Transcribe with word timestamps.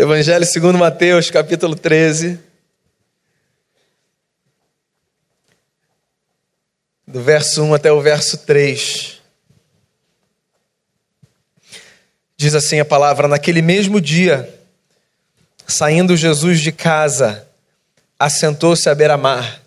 Evangelho 0.00 0.46
segundo 0.46 0.78
Mateus, 0.78 1.28
capítulo 1.28 1.74
13. 1.74 2.38
Do 7.04 7.20
verso 7.20 7.64
1 7.64 7.74
até 7.74 7.90
o 7.90 8.00
verso 8.00 8.38
3. 8.38 9.20
Diz 12.36 12.54
assim 12.54 12.78
a 12.78 12.84
palavra: 12.84 13.26
Naquele 13.26 13.60
mesmo 13.60 14.00
dia, 14.00 14.48
saindo 15.66 16.16
Jesus 16.16 16.60
de 16.60 16.70
casa, 16.70 17.44
assentou-se 18.16 18.88
à 18.88 18.94
beira-mar, 18.94 19.60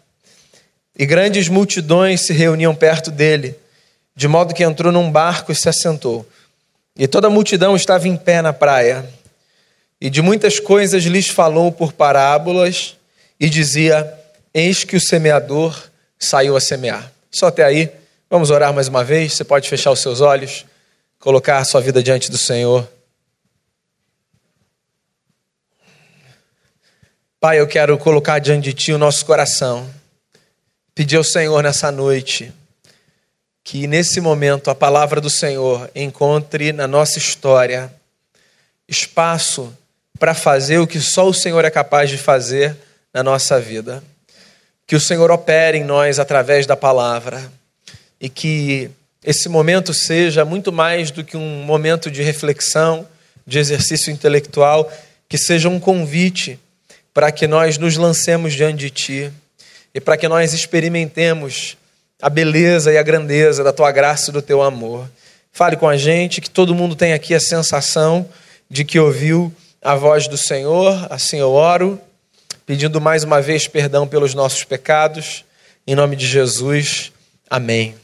e 0.98 1.06
grandes 1.06 1.50
multidões 1.50 2.22
se 2.22 2.32
reuniam 2.32 2.74
perto 2.74 3.12
dele, 3.12 3.54
de 4.16 4.30
modo 4.30 4.54
que 4.54 4.64
entrou 4.64 4.94
num 4.94 5.12
barco 5.12 5.52
e 5.52 5.56
se 5.56 5.68
assentou. 5.68 6.26
E 6.96 7.06
toda 7.06 7.28
a 7.28 7.30
multidão 7.30 7.76
estava 7.76 8.08
em 8.08 8.16
pé 8.16 8.42
na 8.42 8.54
praia. 8.54 9.20
E 10.02 10.10
de 10.10 10.20
muitas 10.20 10.60
coisas 10.60 11.04
lhes 11.04 11.28
falou 11.28 11.72
por 11.72 11.94
parábolas 11.94 12.98
e 13.40 13.48
dizia: 13.48 14.12
Eis 14.52 14.84
que 14.84 14.96
o 14.96 15.00
semeador 15.00 15.80
saiu 16.18 16.58
a 16.58 16.60
semear. 16.60 17.12
Só 17.30 17.48
até 17.48 17.64
aí. 17.64 17.92
Vamos 18.28 18.50
orar 18.50 18.74
mais 18.74 18.88
uma 18.88 19.04
vez. 19.04 19.34
Você 19.34 19.44
pode 19.44 19.70
fechar 19.70 19.92
os 19.92 20.00
seus 20.00 20.20
olhos, 20.20 20.66
colocar 21.20 21.60
a 21.60 21.66
sua 21.66 21.82
vida 21.82 22.02
diante 22.02 22.32
do 22.32 22.38
Senhor. 22.38 22.90
Pai, 27.40 27.60
eu 27.60 27.68
quero 27.68 27.98
colocar 27.98 28.40
diante 28.40 28.64
de 28.66 28.74
Ti 28.74 28.94
o 28.94 28.98
nosso 28.98 29.24
coração. 29.24 29.88
Pedir 30.96 31.18
ao 31.18 31.24
Senhor 31.24 31.62
nessa 31.62 31.92
noite 31.92 32.52
que 33.64 33.86
nesse 33.86 34.20
momento 34.20 34.72
a 34.72 34.76
palavra 34.76 35.22
do 35.22 35.30
Senhor 35.30 35.90
encontre 35.94 36.74
na 36.74 36.88
nossa 36.88 37.20
história 37.20 37.94
espaço 38.88 39.76
para 40.22 40.36
fazer 40.36 40.78
o 40.78 40.86
que 40.86 41.00
só 41.02 41.28
o 41.28 41.34
Senhor 41.34 41.66
é 41.66 41.72
capaz 41.72 42.08
de 42.08 42.16
fazer 42.16 42.78
na 43.12 43.24
nossa 43.24 43.60
vida. 43.60 44.04
Que 44.86 44.96
o 44.96 45.00
Senhor 45.00 45.32
opere 45.32 45.80
em 45.80 45.84
nós 45.84 46.20
através 46.20 46.68
da 46.68 46.78
palavra 46.78 47.52
e 48.20 48.30
que 48.30 48.92
esse 49.26 49.50
momento 49.50 49.96
seja 49.96 50.46
muito 50.46 50.72
mais 50.72 51.10
do 51.10 51.24
que 51.24 51.36
um 51.36 51.64
momento 51.64 52.12
de 52.12 52.22
reflexão, 52.22 53.08
de 53.48 53.58
exercício 53.58 54.12
intelectual, 54.12 54.94
que 55.28 55.40
seja 55.40 55.68
um 55.68 55.80
convite 55.80 56.60
para 57.16 57.32
que 57.32 57.48
nós 57.48 57.80
nos 57.80 57.98
lancemos 57.98 58.54
diante 58.54 58.78
de 58.78 58.90
Ti 58.92 59.34
e 59.92 60.00
para 60.00 60.18
que 60.18 60.28
nós 60.28 60.54
experimentemos 60.54 61.76
a 62.22 62.30
beleza 62.30 62.94
e 62.94 62.98
a 63.00 63.04
grandeza 63.04 63.64
da 63.64 63.74
Tua 63.74 63.92
graça 63.92 64.30
e 64.30 64.34
do 64.34 64.42
Teu 64.44 64.62
amor. 64.62 65.10
Fale 65.52 65.76
com 65.78 65.90
a 65.90 65.98
gente, 65.98 66.42
que 66.42 66.50
todo 66.50 66.76
mundo 66.76 66.96
tenha 66.96 67.16
aqui 67.16 67.34
a 67.34 67.40
sensação 67.40 68.30
de 68.70 68.86
que 68.86 69.00
ouviu 69.00 69.52
a 69.82 69.96
voz 69.96 70.28
do 70.28 70.38
Senhor, 70.38 71.08
assim 71.10 71.40
eu 71.40 71.52
oro, 71.52 72.00
pedindo 72.68 73.02
mais 73.02 73.24
uma 73.24 73.42
vez 73.42 73.68
perdão 73.68 74.08
pelos 74.08 74.36
nossos 74.36 74.64
pecados, 74.64 75.44
em 75.88 75.96
nome 75.96 76.16
de 76.16 76.28
Jesus, 76.28 77.12
amém. 77.50 77.96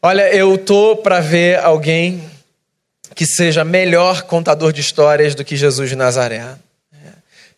Olha, 0.00 0.32
eu 0.32 0.56
tô 0.56 0.96
para 0.96 1.20
ver 1.20 1.58
alguém 1.58 2.22
que 3.14 3.26
seja 3.26 3.64
melhor 3.64 4.22
contador 4.22 4.72
de 4.72 4.80
histórias 4.80 5.34
do 5.34 5.44
que 5.44 5.56
Jesus 5.56 5.90
de 5.90 5.96
Nazaré. 5.96 6.56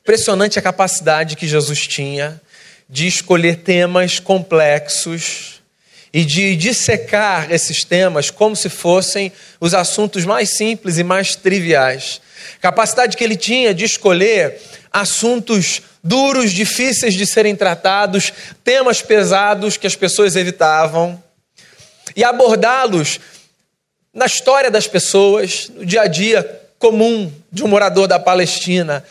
Impressionante 0.00 0.58
a 0.58 0.62
capacidade 0.62 1.36
que 1.36 1.46
Jesus 1.46 1.86
tinha 1.86 2.40
de 2.88 3.06
escolher 3.06 3.56
temas 3.56 4.18
complexos 4.18 5.62
e 6.14 6.24
de 6.24 6.54
dissecar 6.54 7.50
esses 7.50 7.82
temas 7.82 8.30
como 8.30 8.54
se 8.54 8.68
fossem 8.68 9.32
os 9.60 9.74
assuntos 9.74 10.24
mais 10.24 10.50
simples 10.50 10.96
e 10.96 11.02
mais 11.02 11.34
triviais. 11.34 12.20
Capacidade 12.60 13.16
que 13.16 13.24
ele 13.24 13.34
tinha 13.34 13.74
de 13.74 13.84
escolher 13.84 14.60
assuntos 14.92 15.82
duros, 16.04 16.52
difíceis 16.52 17.14
de 17.14 17.26
serem 17.26 17.56
tratados, 17.56 18.32
temas 18.62 19.02
pesados 19.02 19.76
que 19.76 19.88
as 19.88 19.96
pessoas 19.96 20.36
evitavam, 20.36 21.20
e 22.14 22.22
abordá-los 22.22 23.18
na 24.12 24.26
história 24.26 24.70
das 24.70 24.86
pessoas, 24.86 25.68
no 25.74 25.84
dia 25.84 26.02
a 26.02 26.06
dia 26.06 26.60
comum 26.78 27.32
de 27.50 27.64
um 27.64 27.68
morador 27.68 28.06
da 28.06 28.20
Palestina. 28.20 29.02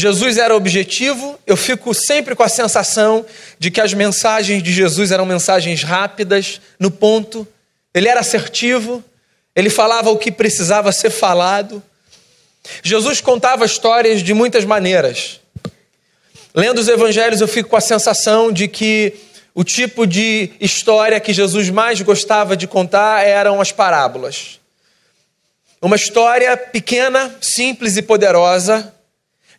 Jesus 0.00 0.38
era 0.38 0.54
objetivo, 0.54 1.36
eu 1.44 1.56
fico 1.56 1.92
sempre 1.92 2.36
com 2.36 2.44
a 2.44 2.48
sensação 2.48 3.26
de 3.58 3.68
que 3.68 3.80
as 3.80 3.92
mensagens 3.92 4.62
de 4.62 4.72
Jesus 4.72 5.10
eram 5.10 5.26
mensagens 5.26 5.82
rápidas, 5.82 6.60
no 6.78 6.88
ponto, 6.88 7.44
ele 7.92 8.06
era 8.06 8.20
assertivo, 8.20 9.02
ele 9.56 9.68
falava 9.68 10.08
o 10.08 10.16
que 10.16 10.30
precisava 10.30 10.92
ser 10.92 11.10
falado. 11.10 11.82
Jesus 12.80 13.20
contava 13.20 13.66
histórias 13.66 14.22
de 14.22 14.32
muitas 14.32 14.64
maneiras. 14.64 15.40
Lendo 16.54 16.78
os 16.78 16.86
evangelhos, 16.86 17.40
eu 17.40 17.48
fico 17.48 17.70
com 17.70 17.76
a 17.76 17.80
sensação 17.80 18.52
de 18.52 18.68
que 18.68 19.14
o 19.52 19.64
tipo 19.64 20.06
de 20.06 20.52
história 20.60 21.18
que 21.18 21.32
Jesus 21.32 21.70
mais 21.70 22.00
gostava 22.02 22.56
de 22.56 22.68
contar 22.68 23.26
eram 23.26 23.60
as 23.60 23.72
parábolas. 23.72 24.60
Uma 25.82 25.96
história 25.96 26.56
pequena, 26.56 27.36
simples 27.40 27.96
e 27.96 28.02
poderosa, 28.02 28.94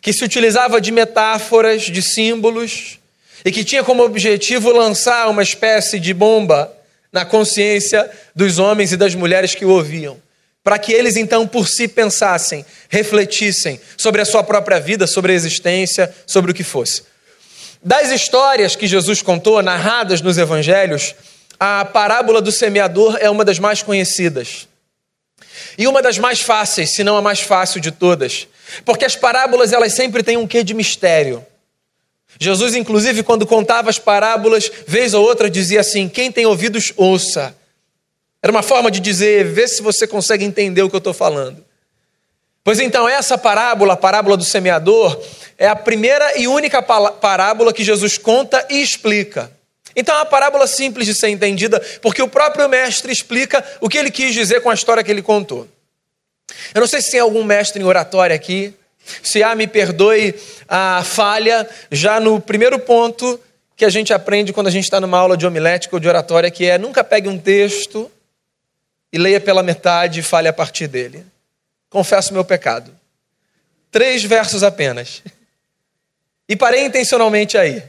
que 0.02 0.14
se 0.14 0.24
utilizava 0.24 0.80
de 0.80 0.92
metáforas, 0.92 1.84
de 1.84 2.02
símbolos, 2.02 3.00
e 3.44 3.52
que 3.52 3.64
tinha 3.64 3.84
como 3.84 4.04
objetivo 4.04 4.72
lançar 4.72 5.30
uma 5.30 5.44
espécie 5.44 6.00
de 6.00 6.14
bomba 6.14 6.72
na 7.12 7.26
consciência 7.26 8.10
dos 8.36 8.60
homens 8.60 8.92
e 8.92 8.98
das 8.98 9.16
mulheres 9.16 9.56
que 9.56 9.66
o 9.66 9.70
ouviam 9.70 10.18
para 10.70 10.78
que 10.78 10.94
eles 10.94 11.16
então 11.16 11.48
por 11.48 11.68
si 11.68 11.88
pensassem, 11.88 12.64
refletissem 12.90 13.82
sobre 13.98 14.22
a 14.22 14.26
sua 14.26 14.44
própria 14.44 14.80
vida, 14.80 15.08
sobre 15.08 15.32
a 15.32 15.36
existência, 15.36 16.14
sobre 16.28 16.52
o 16.52 16.54
que 16.54 16.64
fosse. 16.64 17.02
Das 17.84 18.12
histórias 18.12 18.76
que 18.76 18.86
Jesus 18.86 19.24
contou, 19.24 19.64
narradas 19.64 20.22
nos 20.22 20.38
evangelhos, 20.38 21.16
a 21.60 21.84
parábola 21.86 22.40
do 22.40 22.52
semeador 22.52 23.18
é 23.20 23.28
uma 23.32 23.44
das 23.44 23.58
mais 23.58 23.82
conhecidas. 23.82 24.69
E 25.78 25.88
uma 25.88 26.02
das 26.02 26.18
mais 26.18 26.42
fáceis, 26.42 26.92
se 26.92 27.04
não 27.04 27.18
a 27.18 27.22
mais 27.22 27.42
fácil 27.42 27.80
de 27.80 27.92
todas, 27.92 28.48
porque 28.86 29.06
as 29.06 29.16
parábolas 29.16 29.74
elas 29.74 29.94
sempre 29.94 30.24
têm 30.24 30.38
um 30.38 30.48
quê 30.48 30.64
de 30.64 30.74
mistério. 30.74 31.46
Jesus, 32.40 32.76
inclusive, 32.76 33.24
quando 33.24 33.46
contava 33.46 33.90
as 33.90 34.00
parábolas, 34.00 34.72
vez 34.88 35.14
ou 35.14 35.24
outra 35.24 35.50
dizia 35.50 35.82
assim: 35.82 36.08
quem 36.08 36.32
tem 36.32 36.46
ouvidos, 36.46 36.94
ouça. 36.96 37.56
Era 38.42 38.52
uma 38.52 38.64
forma 38.64 38.90
de 38.90 39.00
dizer, 39.00 39.46
vê 39.46 39.68
se 39.68 39.82
você 39.82 40.08
consegue 40.08 40.46
entender 40.46 40.82
o 40.82 40.90
que 40.90 40.96
eu 40.96 41.00
estou 41.00 41.14
falando. 41.14 41.64
Pois 42.64 42.80
então, 42.80 43.08
essa 43.08 43.38
parábola, 43.38 43.94
a 43.94 43.98
parábola 43.98 44.38
do 44.38 44.46
semeador, 44.46 45.20
é 45.58 45.68
a 45.68 45.76
primeira 45.76 46.38
e 46.38 46.48
única 46.48 46.82
parábola 46.82 47.74
que 47.74 47.84
Jesus 47.84 48.18
conta 48.18 48.66
e 48.70 48.82
explica. 48.82 49.52
Então 50.00 50.16
é 50.16 50.20
uma 50.20 50.26
parábola 50.26 50.66
simples 50.66 51.06
de 51.06 51.14
ser 51.14 51.28
entendida, 51.28 51.78
porque 52.02 52.22
o 52.22 52.28
próprio 52.28 52.70
mestre 52.70 53.12
explica 53.12 53.62
o 53.82 53.90
que 53.90 53.98
ele 53.98 54.10
quis 54.10 54.34
dizer 54.34 54.62
com 54.62 54.70
a 54.70 54.74
história 54.74 55.04
que 55.04 55.12
ele 55.12 55.22
contou. 55.22 55.68
Eu 56.74 56.80
não 56.80 56.88
sei 56.88 57.02
se 57.02 57.12
tem 57.12 57.20
algum 57.20 57.44
mestre 57.44 57.82
em 57.82 57.86
oratória 57.86 58.34
aqui. 58.34 58.74
Se 59.22 59.44
há, 59.44 59.54
me 59.56 59.68
perdoe 59.68 60.34
a 60.70 61.04
falha, 61.04 61.70
já 61.92 62.18
no 62.18 62.40
primeiro 62.40 62.80
ponto 62.80 63.38
que 63.76 63.84
a 63.84 63.90
gente 63.90 64.14
aprende 64.14 64.54
quando 64.54 64.68
a 64.68 64.72
gente 64.72 64.86
está 64.86 65.02
numa 65.02 65.18
aula 65.18 65.36
de 65.36 65.46
homilética 65.46 65.94
ou 65.94 66.00
de 66.00 66.08
oratória, 66.08 66.50
que 66.50 66.66
é 66.66 66.78
nunca 66.78 67.04
pegue 67.04 67.28
um 67.28 67.38
texto 67.38 68.10
e 69.12 69.18
leia 69.18 69.42
pela 69.42 69.62
metade 69.62 70.22
e 70.22 70.24
fale 70.24 70.48
a 70.48 70.54
partir 70.54 70.88
dele. 70.88 71.26
Confesso 71.90 72.34
meu 72.34 72.46
pecado. 72.46 72.96
Três 73.92 74.24
versos 74.24 74.64
apenas. 74.64 75.22
E 76.48 76.56
parei 76.56 76.86
intencionalmente 76.86 77.58
aí. 77.58 77.84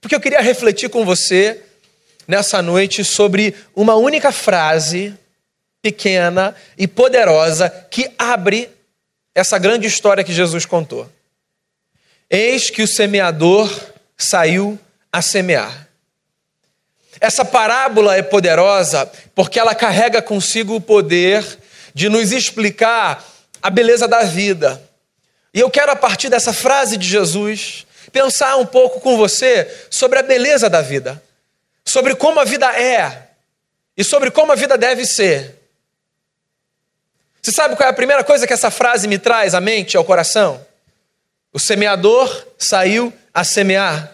Porque 0.00 0.14
eu 0.14 0.20
queria 0.20 0.40
refletir 0.40 0.88
com 0.88 1.04
você 1.04 1.62
nessa 2.26 2.62
noite 2.62 3.04
sobre 3.04 3.54
uma 3.74 3.94
única 3.96 4.32
frase 4.32 5.14
pequena 5.82 6.54
e 6.78 6.86
poderosa 6.86 7.68
que 7.90 8.10
abre 8.18 8.70
essa 9.34 9.58
grande 9.58 9.86
história 9.86 10.24
que 10.24 10.32
Jesus 10.32 10.64
contou. 10.64 11.10
Eis 12.28 12.70
que 12.70 12.82
o 12.82 12.88
semeador 12.88 13.68
saiu 14.16 14.78
a 15.12 15.20
semear. 15.20 15.88
Essa 17.20 17.44
parábola 17.44 18.16
é 18.16 18.22
poderosa 18.22 19.10
porque 19.34 19.58
ela 19.58 19.74
carrega 19.74 20.22
consigo 20.22 20.76
o 20.76 20.80
poder 20.80 21.44
de 21.92 22.08
nos 22.08 22.32
explicar 22.32 23.24
a 23.60 23.68
beleza 23.68 24.06
da 24.06 24.22
vida. 24.22 24.80
E 25.52 25.60
eu 25.60 25.70
quero, 25.70 25.90
a 25.90 25.96
partir 25.96 26.28
dessa 26.28 26.52
frase 26.52 26.96
de 26.96 27.06
Jesus, 27.06 27.84
pensar 28.10 28.56
um 28.56 28.66
pouco 28.66 29.00
com 29.00 29.16
você 29.16 29.86
sobre 29.90 30.18
a 30.18 30.22
beleza 30.22 30.68
da 30.68 30.82
vida, 30.82 31.22
sobre 31.84 32.14
como 32.14 32.40
a 32.40 32.44
vida 32.44 32.66
é 32.78 33.28
e 33.96 34.04
sobre 34.04 34.30
como 34.30 34.52
a 34.52 34.54
vida 34.54 34.76
deve 34.76 35.06
ser. 35.06 35.56
Você 37.42 37.52
sabe 37.52 37.74
qual 37.74 37.86
é 37.86 37.90
a 37.90 37.94
primeira 37.94 38.22
coisa 38.22 38.46
que 38.46 38.52
essa 38.52 38.70
frase 38.70 39.08
me 39.08 39.18
traz 39.18 39.54
à 39.54 39.60
mente, 39.60 39.96
ao 39.96 40.04
coração? 40.04 40.64
O 41.52 41.58
semeador 41.58 42.46
saiu 42.58 43.12
a 43.32 43.42
semear. 43.44 44.12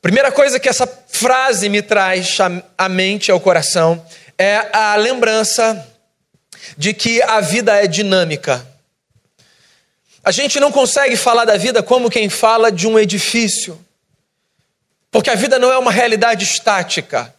Primeira 0.00 0.30
coisa 0.30 0.60
que 0.60 0.68
essa 0.68 0.86
frase 0.86 1.68
me 1.68 1.82
traz 1.82 2.38
à 2.76 2.88
mente, 2.88 3.30
ao 3.30 3.40
coração, 3.40 4.04
é 4.38 4.68
a 4.72 4.94
lembrança 4.96 5.86
de 6.76 6.92
que 6.92 7.22
a 7.22 7.40
vida 7.40 7.82
é 7.82 7.86
dinâmica. 7.86 8.73
A 10.24 10.30
gente 10.30 10.58
não 10.58 10.72
consegue 10.72 11.16
falar 11.16 11.44
da 11.44 11.56
vida 11.56 11.82
como 11.82 12.08
quem 12.08 12.30
fala 12.30 12.72
de 12.72 12.88
um 12.88 12.98
edifício, 12.98 13.78
porque 15.10 15.28
a 15.28 15.34
vida 15.34 15.58
não 15.58 15.70
é 15.70 15.76
uma 15.76 15.92
realidade 15.92 16.44
estática. 16.44 17.34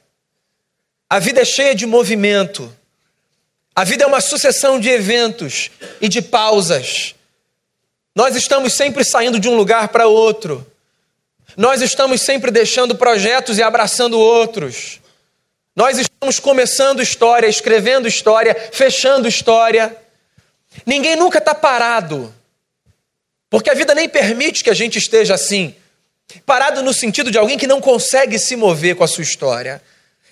A 1.10 1.18
vida 1.18 1.42
é 1.42 1.46
cheia 1.46 1.74
de 1.74 1.86
movimento. 1.86 2.74
A 3.76 3.84
vida 3.84 4.04
é 4.04 4.08
uma 4.08 4.22
sucessão 4.22 4.80
de 4.80 4.90
eventos 4.90 5.72
e 6.00 6.08
de 6.08 6.22
pausas. 6.22 7.16
Nós 8.16 8.36
estamos 8.36 8.74
sempre 8.74 9.04
saindo 9.04 9.40
de 9.40 9.50
um 9.50 9.56
lugar 9.58 9.90
para 9.90 10.08
outro. 10.08 10.66
Nós 11.58 11.82
estamos 11.82 12.22
sempre 12.22 12.52
deixando 12.52 12.96
projetos 12.96 13.58
e 13.58 13.64
abraçando 13.64 14.20
outros. 14.20 15.02
Nós 15.76 15.98
estamos 15.98 16.40
começando 16.40 17.02
história, 17.02 17.48
escrevendo 17.48 18.08
história, 18.08 18.56
fechando 18.72 19.28
história. 19.28 19.96
Ninguém 20.86 21.16
nunca 21.16 21.40
está 21.40 21.54
parado, 21.54 22.34
porque 23.56 23.70
a 23.70 23.74
vida 23.74 23.96
nem 23.96 24.10
permite 24.10 24.66
que 24.66 24.70
a 24.70 24.74
gente 24.74 24.98
esteja 24.98 25.34
assim. 25.34 25.74
Parado 26.46 26.84
no 26.84 26.94
sentido 26.94 27.32
de 27.32 27.38
alguém 27.38 27.58
que 27.58 27.66
não 27.66 27.80
consegue 27.80 28.38
se 28.38 28.54
mover 28.54 28.98
com 28.98 29.04
a 29.06 29.08
sua 29.08 29.24
história. 29.24 29.82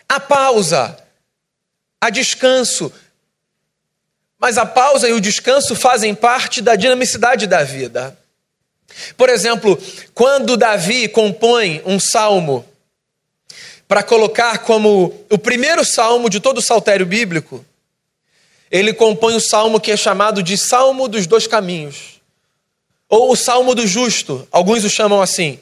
Há 0.10 0.20
pausa, 0.20 0.98
há 2.02 2.10
descanso. 2.10 2.92
Mas 4.38 4.58
a 4.58 4.66
pausa 4.66 5.08
e 5.08 5.14
o 5.14 5.22
descanso 5.22 5.74
fazem 5.74 6.14
parte 6.14 6.62
da 6.62 6.76
dinamicidade 6.76 7.48
da 7.48 7.64
vida. 7.64 8.20
Por 9.16 9.30
exemplo, 9.30 9.82
quando 10.14 10.58
Davi 10.58 11.08
compõe 11.08 11.82
um 11.86 12.02
salmo 12.02 12.66
para 13.88 14.04
colocar 14.04 14.58
como 14.58 15.26
o 15.30 15.38
primeiro 15.38 15.86
salmo 15.86 16.30
de 16.30 16.42
todo 16.42 16.58
o 16.58 16.62
saltério 16.62 17.06
bíblico, 17.06 17.66
ele 18.70 18.92
compõe 18.92 19.34
o 19.34 19.40
salmo 19.40 19.80
que 19.80 19.94
é 19.94 19.96
chamado 19.96 20.44
de 20.44 20.58
Salmo 20.58 21.08
dos 21.08 21.26
Dois 21.26 21.48
Caminhos, 21.48 22.13
ou 23.14 23.32
o 23.32 23.36
Salmo 23.36 23.76
do 23.76 23.86
Justo, 23.86 24.48
alguns 24.52 24.84
o 24.84 24.90
chamam 24.90 25.22
assim. 25.22 25.60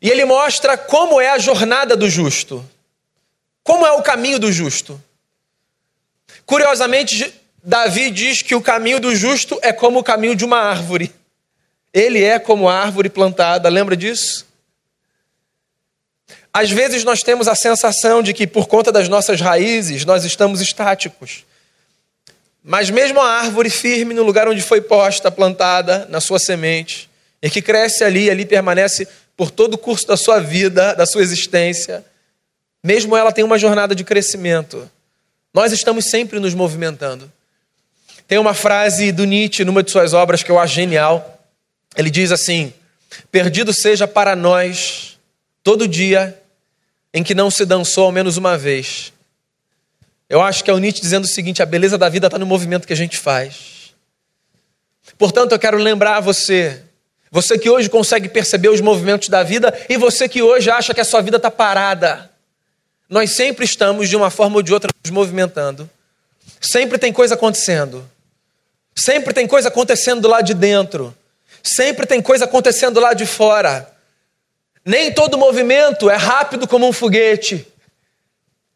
E 0.00 0.08
ele 0.08 0.24
mostra 0.24 0.78
como 0.78 1.20
é 1.20 1.28
a 1.28 1.38
jornada 1.38 1.94
do 1.94 2.08
justo, 2.08 2.64
como 3.62 3.84
é 3.84 3.92
o 3.92 4.02
caminho 4.02 4.38
do 4.38 4.50
justo. 4.50 4.98
Curiosamente, 6.46 7.34
Davi 7.62 8.10
diz 8.10 8.40
que 8.40 8.54
o 8.54 8.62
caminho 8.62 8.98
do 8.98 9.14
justo 9.14 9.58
é 9.60 9.74
como 9.74 9.98
o 9.98 10.02
caminho 10.02 10.34
de 10.34 10.42
uma 10.42 10.56
árvore. 10.56 11.14
Ele 11.92 12.24
é 12.24 12.38
como 12.38 12.66
a 12.66 12.80
árvore 12.80 13.10
plantada, 13.10 13.68
lembra 13.68 13.94
disso? 13.94 14.46
Às 16.50 16.70
vezes 16.70 17.04
nós 17.04 17.22
temos 17.22 17.46
a 17.46 17.54
sensação 17.54 18.22
de 18.22 18.32
que 18.32 18.46
por 18.46 18.68
conta 18.68 18.90
das 18.90 19.06
nossas 19.06 19.38
raízes 19.38 20.06
nós 20.06 20.24
estamos 20.24 20.62
estáticos. 20.62 21.44
Mas 22.64 22.88
mesmo 22.88 23.20
a 23.20 23.28
árvore 23.28 23.68
firme 23.68 24.14
no 24.14 24.22
lugar 24.22 24.48
onde 24.48 24.62
foi 24.62 24.80
posta, 24.80 25.30
plantada, 25.30 26.06
na 26.08 26.18
sua 26.18 26.38
semente, 26.38 27.10
e 27.42 27.50
que 27.50 27.60
cresce 27.60 28.02
ali, 28.02 28.30
ali 28.30 28.46
permanece 28.46 29.06
por 29.36 29.50
todo 29.50 29.74
o 29.74 29.78
curso 29.78 30.06
da 30.06 30.16
sua 30.16 30.40
vida, 30.40 30.94
da 30.94 31.04
sua 31.04 31.20
existência, 31.20 32.02
mesmo 32.82 33.14
ela 33.14 33.32
tem 33.32 33.44
uma 33.44 33.58
jornada 33.58 33.94
de 33.94 34.02
crescimento. 34.02 34.90
Nós 35.52 35.72
estamos 35.72 36.06
sempre 36.06 36.40
nos 36.40 36.54
movimentando. 36.54 37.30
Tem 38.26 38.38
uma 38.38 38.54
frase 38.54 39.12
do 39.12 39.24
Nietzsche 39.24 39.64
numa 39.64 39.82
de 39.82 39.90
suas 39.90 40.14
obras 40.14 40.42
que 40.42 40.50
eu 40.50 40.58
acho 40.58 40.74
genial. 40.74 41.42
Ele 41.94 42.10
diz 42.10 42.32
assim: 42.32 42.72
Perdido 43.30 43.72
seja 43.72 44.08
para 44.08 44.34
nós 44.34 45.18
todo 45.62 45.86
dia 45.86 46.40
em 47.12 47.22
que 47.22 47.34
não 47.34 47.50
se 47.50 47.64
dançou 47.64 48.04
ao 48.04 48.12
menos 48.12 48.36
uma 48.36 48.56
vez. 48.56 49.12
Eu 50.28 50.40
acho 50.40 50.64
que 50.64 50.70
é 50.70 50.74
o 50.74 50.78
Nietzsche 50.78 51.00
dizendo 51.00 51.24
o 51.24 51.28
seguinte: 51.28 51.62
a 51.62 51.66
beleza 51.66 51.98
da 51.98 52.08
vida 52.08 52.26
está 52.26 52.38
no 52.38 52.46
movimento 52.46 52.86
que 52.86 52.92
a 52.92 52.96
gente 52.96 53.18
faz. 53.18 53.94
Portanto, 55.18 55.52
eu 55.52 55.58
quero 55.58 55.76
lembrar 55.76 56.16
a 56.16 56.20
você, 56.20 56.82
você 57.30 57.58
que 57.58 57.68
hoje 57.68 57.88
consegue 57.88 58.28
perceber 58.28 58.68
os 58.68 58.80
movimentos 58.80 59.28
da 59.28 59.42
vida 59.42 59.72
e 59.88 59.96
você 59.96 60.28
que 60.28 60.42
hoje 60.42 60.70
acha 60.70 60.94
que 60.94 61.00
a 61.00 61.04
sua 61.04 61.20
vida 61.20 61.36
está 61.36 61.50
parada. 61.50 62.30
Nós 63.08 63.32
sempre 63.32 63.64
estamos, 63.64 64.08
de 64.08 64.16
uma 64.16 64.30
forma 64.30 64.56
ou 64.56 64.62
de 64.62 64.72
outra, 64.72 64.90
nos 65.04 65.10
movimentando. 65.10 65.88
Sempre 66.60 66.98
tem 66.98 67.12
coisa 67.12 67.34
acontecendo. 67.34 68.08
Sempre 68.94 69.34
tem 69.34 69.46
coisa 69.46 69.68
acontecendo 69.68 70.22
do 70.22 70.28
lado 70.28 70.44
de 70.44 70.54
dentro. 70.54 71.14
Sempre 71.62 72.06
tem 72.06 72.22
coisa 72.22 72.44
acontecendo 72.44 72.98
lá 73.00 73.12
de 73.12 73.26
fora. 73.26 73.92
Nem 74.84 75.12
todo 75.12 75.38
movimento 75.38 76.08
é 76.08 76.16
rápido 76.16 76.66
como 76.66 76.86
um 76.86 76.92
foguete. 76.92 77.66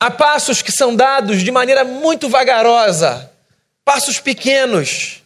Há 0.01 0.11
passos 0.11 0.63
que 0.63 0.71
são 0.71 0.95
dados 0.95 1.43
de 1.43 1.51
maneira 1.51 1.85
muito 1.85 2.29
vagarosa, 2.29 3.33
passos 3.85 4.21
pequenos, 4.21 5.23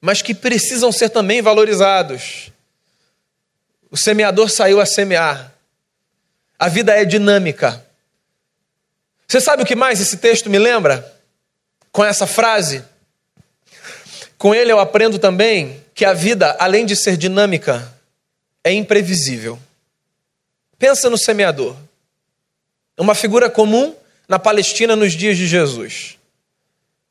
mas 0.00 0.22
que 0.22 0.34
precisam 0.34 0.90
ser 0.90 1.10
também 1.10 1.40
valorizados. 1.40 2.50
O 3.90 3.96
semeador 3.96 4.50
saiu 4.50 4.80
a 4.80 4.86
semear. 4.86 5.52
A 6.58 6.68
vida 6.68 6.92
é 6.94 7.04
dinâmica. 7.04 7.84
Você 9.26 9.40
sabe 9.40 9.62
o 9.62 9.66
que 9.66 9.76
mais 9.76 10.00
esse 10.00 10.16
texto 10.16 10.50
me 10.50 10.58
lembra? 10.58 11.16
Com 11.92 12.04
essa 12.04 12.26
frase? 12.26 12.84
Com 14.36 14.54
ele 14.54 14.72
eu 14.72 14.80
aprendo 14.80 15.18
também 15.18 15.84
que 15.94 16.04
a 16.04 16.12
vida, 16.12 16.56
além 16.58 16.86
de 16.86 16.96
ser 16.96 17.16
dinâmica, 17.16 17.94
é 18.64 18.72
imprevisível. 18.72 19.58
Pensa 20.78 21.10
no 21.10 21.18
semeador. 21.18 21.76
Uma 23.00 23.14
figura 23.14 23.48
comum 23.48 23.96
na 24.28 24.38
Palestina 24.38 24.94
nos 24.94 25.14
dias 25.14 25.38
de 25.38 25.46
Jesus. 25.46 26.18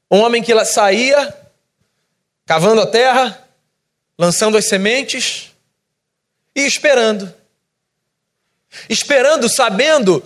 Um 0.09 0.19
homem 0.19 0.43
que 0.43 0.53
saía 0.63 1.35
cavando 2.45 2.81
a 2.81 2.85
terra, 2.85 3.43
lançando 4.15 4.55
as 4.55 4.65
sementes 4.65 5.51
e 6.55 6.61
esperando. 6.61 7.33
Esperando, 8.87 9.49
sabendo 9.49 10.23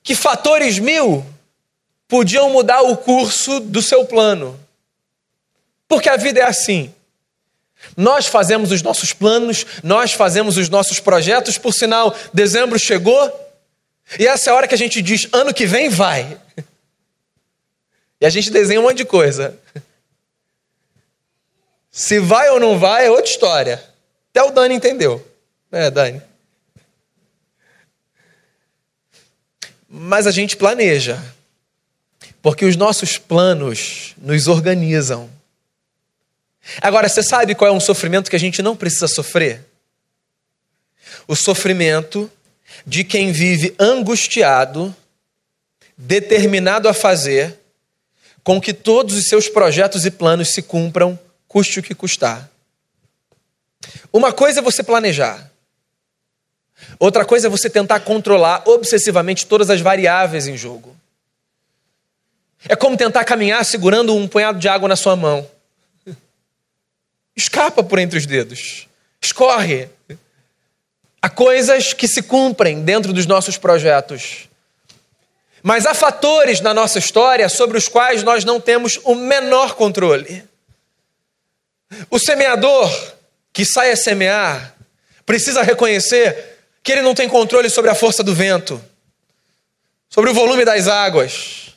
que 0.00 0.14
fatores 0.14 0.78
mil 0.78 1.26
podiam 2.06 2.48
mudar 2.48 2.82
o 2.82 2.96
curso 2.96 3.58
do 3.58 3.82
seu 3.82 4.04
plano. 4.04 4.56
Porque 5.88 6.08
a 6.08 6.16
vida 6.16 6.38
é 6.38 6.44
assim. 6.44 6.94
Nós 7.96 8.26
fazemos 8.26 8.70
os 8.70 8.80
nossos 8.80 9.12
planos, 9.12 9.66
nós 9.82 10.12
fazemos 10.12 10.56
os 10.56 10.68
nossos 10.68 11.00
projetos, 11.00 11.58
por 11.58 11.74
sinal, 11.74 12.14
dezembro 12.32 12.78
chegou, 12.78 13.45
e 14.18 14.26
essa 14.26 14.50
é 14.50 14.52
a 14.52 14.56
hora 14.56 14.68
que 14.68 14.74
a 14.74 14.78
gente 14.78 15.02
diz: 15.02 15.28
ano 15.32 15.52
que 15.52 15.66
vem 15.66 15.88
vai. 15.88 16.40
E 18.18 18.24
a 18.24 18.30
gente 18.30 18.50
desenha 18.50 18.80
um 18.80 18.84
monte 18.84 18.96
de 18.96 19.04
coisa. 19.04 19.60
Se 21.90 22.18
vai 22.18 22.48
ou 22.48 22.58
não 22.58 22.78
vai 22.78 23.04
é 23.04 23.10
outra 23.10 23.30
história. 23.30 23.84
Até 24.30 24.42
o 24.42 24.50
Dani 24.50 24.74
entendeu. 24.74 25.22
É, 25.70 25.90
Dani. 25.90 26.22
Mas 29.86 30.26
a 30.26 30.30
gente 30.30 30.56
planeja. 30.56 31.22
Porque 32.40 32.64
os 32.64 32.74
nossos 32.74 33.18
planos 33.18 34.14
nos 34.16 34.48
organizam. 34.48 35.30
Agora, 36.80 37.08
você 37.08 37.22
sabe 37.22 37.54
qual 37.54 37.70
é 37.70 37.74
um 37.74 37.80
sofrimento 37.80 38.30
que 38.30 38.36
a 38.36 38.40
gente 38.40 38.62
não 38.62 38.76
precisa 38.76 39.08
sofrer? 39.08 39.64
O 41.28 41.36
sofrimento 41.36 42.30
de 42.84 43.04
quem 43.04 43.32
vive 43.32 43.74
angustiado, 43.78 44.94
determinado 45.96 46.88
a 46.88 46.94
fazer 46.94 47.58
com 48.42 48.60
que 48.60 48.72
todos 48.72 49.14
os 49.16 49.26
seus 49.26 49.48
projetos 49.48 50.04
e 50.04 50.10
planos 50.10 50.50
se 50.50 50.62
cumpram, 50.62 51.18
custe 51.48 51.80
o 51.80 51.82
que 51.82 51.94
custar. 51.94 52.50
Uma 54.12 54.32
coisa 54.32 54.60
é 54.60 54.62
você 54.62 54.82
planejar, 54.82 55.50
outra 56.98 57.24
coisa 57.24 57.46
é 57.46 57.50
você 57.50 57.70
tentar 57.70 58.00
controlar 58.00 58.62
obsessivamente 58.66 59.46
todas 59.46 59.70
as 59.70 59.80
variáveis 59.80 60.46
em 60.46 60.56
jogo. 60.56 60.96
É 62.68 62.74
como 62.74 62.96
tentar 62.96 63.24
caminhar 63.24 63.64
segurando 63.64 64.14
um 64.14 64.26
punhado 64.26 64.58
de 64.58 64.68
água 64.68 64.88
na 64.88 64.96
sua 64.96 65.14
mão 65.14 65.48
escapa 67.36 67.84
por 67.84 67.98
entre 67.98 68.18
os 68.18 68.24
dedos, 68.24 68.88
escorre. 69.20 69.90
Há 71.26 71.28
coisas 71.28 71.92
que 71.92 72.06
se 72.06 72.22
cumprem 72.22 72.84
dentro 72.84 73.12
dos 73.12 73.26
nossos 73.26 73.58
projetos. 73.58 74.48
Mas 75.60 75.84
há 75.84 75.92
fatores 75.92 76.60
na 76.60 76.72
nossa 76.72 77.00
história 77.00 77.48
sobre 77.48 77.76
os 77.76 77.88
quais 77.88 78.22
nós 78.22 78.44
não 78.44 78.60
temos 78.60 79.00
o 79.02 79.12
menor 79.16 79.74
controle. 79.74 80.44
O 82.08 82.20
semeador 82.20 82.88
que 83.52 83.64
sai 83.64 83.90
a 83.90 83.96
semear 83.96 84.76
precisa 85.26 85.64
reconhecer 85.64 86.60
que 86.80 86.92
ele 86.92 87.02
não 87.02 87.12
tem 87.12 87.28
controle 87.28 87.68
sobre 87.70 87.90
a 87.90 87.94
força 87.96 88.22
do 88.22 88.32
vento, 88.32 88.80
sobre 90.08 90.30
o 90.30 90.34
volume 90.34 90.64
das 90.64 90.86
águas, 90.86 91.74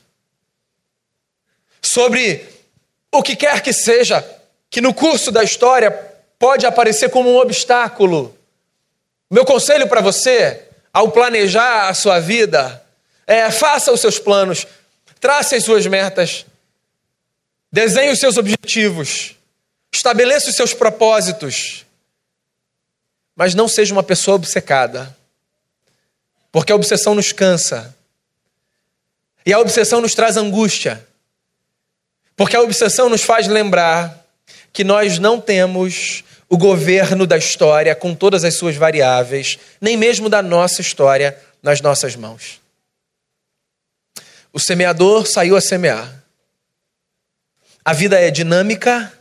sobre 1.82 2.46
o 3.10 3.20
que 3.20 3.34
quer 3.34 3.62
que 3.62 3.72
seja 3.72 4.24
que 4.70 4.80
no 4.80 4.94
curso 4.94 5.32
da 5.32 5.42
história 5.42 5.90
pode 6.38 6.64
aparecer 6.66 7.10
como 7.10 7.28
um 7.28 7.38
obstáculo. 7.38 8.38
Meu 9.30 9.44
conselho 9.44 9.86
para 9.86 10.00
você, 10.00 10.68
ao 10.92 11.12
planejar 11.12 11.88
a 11.88 11.94
sua 11.94 12.18
vida, 12.18 12.84
é 13.26 13.48
faça 13.50 13.92
os 13.92 14.00
seus 14.00 14.18
planos, 14.18 14.66
trace 15.20 15.54
as 15.54 15.62
suas 15.62 15.86
metas, 15.86 16.44
desenhe 17.70 18.10
os 18.10 18.18
seus 18.18 18.36
objetivos, 18.36 19.36
estabeleça 19.92 20.50
os 20.50 20.56
seus 20.56 20.74
propósitos, 20.74 21.86
mas 23.36 23.54
não 23.54 23.68
seja 23.68 23.94
uma 23.94 24.02
pessoa 24.02 24.34
obcecada, 24.34 25.16
porque 26.50 26.72
a 26.72 26.76
obsessão 26.76 27.14
nos 27.14 27.30
cansa, 27.30 27.94
e 29.46 29.52
a 29.52 29.60
obsessão 29.60 30.00
nos 30.00 30.14
traz 30.14 30.36
angústia, 30.36 31.06
porque 32.36 32.56
a 32.56 32.62
obsessão 32.62 33.08
nos 33.08 33.22
faz 33.22 33.46
lembrar 33.46 34.26
que 34.72 34.82
nós 34.82 35.20
não 35.20 35.40
temos 35.40 36.24
o 36.52 36.58
governo 36.58 37.28
da 37.28 37.38
história 37.38 37.94
com 37.94 38.12
todas 38.12 38.42
as 38.42 38.56
suas 38.56 38.74
variáveis, 38.74 39.56
nem 39.80 39.96
mesmo 39.96 40.28
da 40.28 40.42
nossa 40.42 40.80
história 40.80 41.40
nas 41.62 41.80
nossas 41.80 42.16
mãos. 42.16 42.60
O 44.52 44.58
semeador 44.58 45.28
saiu 45.28 45.54
a 45.54 45.60
semear. 45.60 46.24
A 47.84 47.92
vida 47.92 48.18
é 48.20 48.32
dinâmica, 48.32 49.12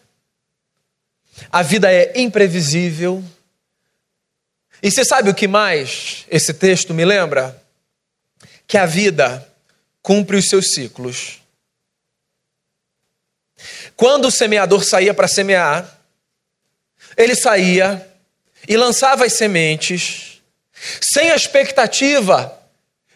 a 1.52 1.62
vida 1.62 1.94
é 1.94 2.20
imprevisível. 2.20 3.24
E 4.82 4.90
você 4.90 5.06
sabe 5.06 5.30
o 5.30 5.36
que 5.36 5.48
mais 5.48 6.26
esse 6.32 6.52
texto 6.52 6.96
me 6.96 7.06
lembra? 7.06 7.62
Que 8.66 8.78
a 8.78 8.88
vida 8.88 9.48
cumpre 10.02 10.36
os 10.36 10.50
seus 10.50 10.72
ciclos. 10.72 11.44
Quando 13.96 14.30
o 14.30 14.32
semeador 14.32 14.84
saía 14.84 15.14
para 15.14 15.28
semear, 15.28 15.99
ele 17.20 17.36
saía 17.36 18.08
e 18.66 18.78
lançava 18.78 19.26
as 19.26 19.34
sementes, 19.34 20.42
sem 21.02 21.30
a 21.32 21.36
expectativa 21.36 22.58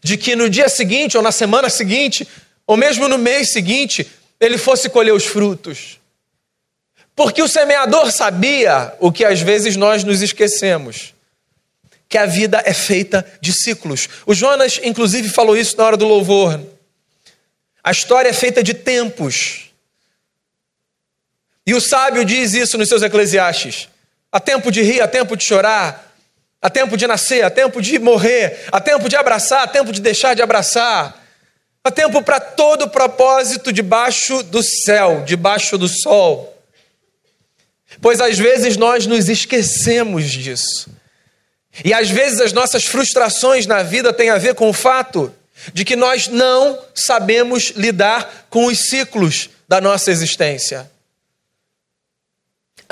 de 0.03 0.17
que 0.17 0.35
no 0.35 0.49
dia 0.49 0.67
seguinte, 0.67 1.15
ou 1.15 1.23
na 1.23 1.31
semana 1.31 1.69
seguinte, 1.69 2.27
ou 2.67 2.75
mesmo 2.75 3.07
no 3.07 3.17
mês 3.17 3.49
seguinte, 3.49 4.05
ele 4.41 4.57
fosse 4.57 4.89
colher 4.89 5.13
os 5.13 5.25
frutos. 5.25 6.01
Porque 7.15 7.41
o 7.41 7.47
semeador 7.47 8.11
sabia 8.11 8.93
o 8.99 9.09
que 9.09 9.23
às 9.23 9.39
vezes 9.39 9.77
nós 9.77 10.03
nos 10.03 10.21
esquecemos. 10.21 11.13
Que 12.09 12.17
a 12.17 12.25
vida 12.25 12.61
é 12.65 12.73
feita 12.73 13.25
de 13.39 13.53
ciclos. 13.53 14.09
O 14.25 14.33
Jonas, 14.33 14.81
inclusive, 14.83 15.29
falou 15.29 15.55
isso 15.55 15.77
na 15.77 15.85
hora 15.85 15.97
do 15.97 16.05
louvor. 16.05 16.59
A 17.81 17.91
história 17.91 18.29
é 18.29 18.33
feita 18.33 18.61
de 18.61 18.73
tempos. 18.73 19.71
E 21.65 21.73
o 21.73 21.79
sábio 21.79 22.25
diz 22.25 22.53
isso 22.53 22.77
nos 22.77 22.89
seus 22.89 23.01
Eclesiastes: 23.01 23.87
há 24.33 24.39
tempo 24.39 24.71
de 24.71 24.81
rir, 24.81 24.99
há 24.99 25.07
tempo 25.07 25.37
de 25.37 25.43
chorar, 25.43 26.11
há 26.59 26.67
tempo 26.67 26.97
de 26.97 27.05
nascer, 27.05 27.45
há 27.45 27.51
tempo 27.51 27.79
de 27.79 27.99
morrer, 27.99 28.65
há 28.71 28.81
tempo 28.81 29.07
de 29.07 29.15
abraçar, 29.15 29.61
há 29.61 29.67
tempo 29.67 29.91
de 29.91 30.01
deixar 30.01 30.33
de 30.33 30.41
abraçar. 30.41 31.21
Há 31.83 31.91
tempo 31.91 32.23
para 32.23 32.39
todo 32.39 32.89
propósito 32.89 33.71
debaixo 33.71 34.41
do 34.41 34.63
céu, 34.63 35.23
debaixo 35.25 35.77
do 35.77 35.87
sol. 35.87 36.57
Pois 38.01 38.19
às 38.19 38.39
vezes 38.39 38.75
nós 38.75 39.05
nos 39.05 39.29
esquecemos 39.29 40.31
disso. 40.31 40.89
E 41.83 41.93
às 41.93 42.09
vezes 42.09 42.39
as 42.39 42.53
nossas 42.53 42.85
frustrações 42.85 43.67
na 43.67 43.83
vida 43.83 44.11
têm 44.11 44.29
a 44.29 44.37
ver 44.37 44.55
com 44.55 44.69
o 44.69 44.73
fato 44.73 45.31
de 45.73 45.85
que 45.85 45.95
nós 45.95 46.27
não 46.27 46.79
sabemos 46.95 47.73
lidar 47.75 48.47
com 48.49 48.65
os 48.65 48.79
ciclos 48.89 49.49
da 49.67 49.79
nossa 49.79 50.09
existência. 50.09 50.89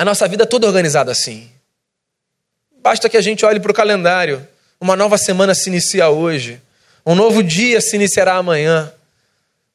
A 0.02 0.04
nossa 0.04 0.26
vida 0.26 0.42
é 0.42 0.46
toda 0.46 0.66
organizada 0.66 1.12
assim. 1.12 1.48
Basta 2.82 3.08
que 3.08 3.16
a 3.16 3.20
gente 3.20 3.46
olhe 3.46 3.60
para 3.60 3.70
o 3.70 3.74
calendário. 3.74 4.44
Uma 4.80 4.96
nova 4.96 5.16
semana 5.16 5.54
se 5.54 5.68
inicia 5.70 6.08
hoje. 6.08 6.60
Um 7.06 7.14
novo 7.14 7.40
dia 7.40 7.80
se 7.80 7.94
iniciará 7.94 8.34
amanhã. 8.34 8.92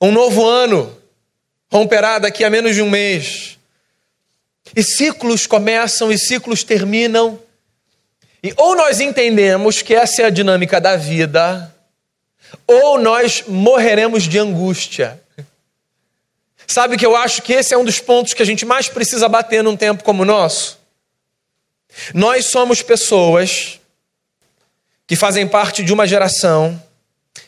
Um 0.01 0.11
novo 0.11 0.45
ano 0.45 0.93
romperá 1.71 2.19
daqui 2.19 2.43
a 2.43 2.49
menos 2.49 2.75
de 2.75 2.81
um 2.81 2.89
mês. 2.89 3.57
E 4.75 4.83
ciclos 4.83 5.47
começam 5.47 6.11
e 6.11 6.17
ciclos 6.17 6.61
terminam. 6.61 7.39
E 8.43 8.53
ou 8.57 8.75
nós 8.75 8.99
entendemos 8.99 9.81
que 9.81 9.95
essa 9.95 10.23
é 10.23 10.25
a 10.25 10.29
dinâmica 10.29 10.81
da 10.81 10.97
vida, 10.97 11.73
ou 12.67 12.99
nós 12.99 13.45
morreremos 13.47 14.23
de 14.23 14.37
angústia. 14.37 15.21
Sabe 16.67 16.97
que 16.97 17.05
eu 17.05 17.15
acho 17.15 17.41
que 17.41 17.53
esse 17.53 17.73
é 17.73 17.77
um 17.77 17.85
dos 17.85 17.99
pontos 17.99 18.33
que 18.33 18.43
a 18.43 18.45
gente 18.45 18.65
mais 18.65 18.89
precisa 18.89 19.29
bater 19.29 19.63
num 19.63 19.77
tempo 19.77 20.03
como 20.03 20.23
o 20.23 20.25
nosso? 20.25 20.77
Nós 22.13 22.47
somos 22.47 22.81
pessoas 22.81 23.79
que 25.07 25.15
fazem 25.15 25.47
parte 25.47 25.81
de 25.81 25.93
uma 25.93 26.05
geração 26.05 26.81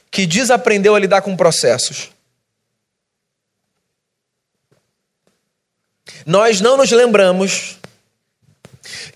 que 0.10 0.26
desaprendeu 0.26 0.96
a 0.96 1.00
lidar 1.00 1.22
com 1.22 1.36
processos. 1.36 2.10
Nós 6.26 6.62
não 6.62 6.78
nos 6.78 6.90
lembramos 6.90 7.78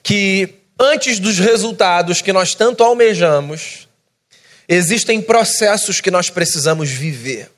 que 0.03 0.55
antes 0.77 1.17
dos 1.17 1.39
resultados 1.39 2.21
que 2.21 2.33
nós 2.33 2.53
tanto 2.53 2.83
almejamos, 2.83 3.87
existem 4.67 5.21
processos 5.21 6.01
que 6.01 6.11
nós 6.11 6.29
precisamos 6.29 6.89
viver. 6.89 7.49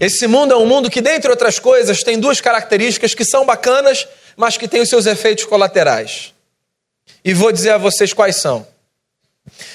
Esse 0.00 0.26
mundo 0.26 0.52
é 0.52 0.56
um 0.56 0.66
mundo 0.66 0.90
que, 0.90 1.00
dentre 1.00 1.30
outras 1.30 1.58
coisas, 1.58 2.02
tem 2.02 2.18
duas 2.18 2.40
características 2.40 3.14
que 3.14 3.24
são 3.24 3.44
bacanas, 3.44 4.06
mas 4.36 4.56
que 4.56 4.68
têm 4.68 4.80
os 4.80 4.88
seus 4.88 5.06
efeitos 5.06 5.44
colaterais. 5.44 6.32
E 7.24 7.34
vou 7.34 7.50
dizer 7.50 7.70
a 7.70 7.78
vocês 7.78 8.12
quais 8.12 8.36
são. 8.36 8.66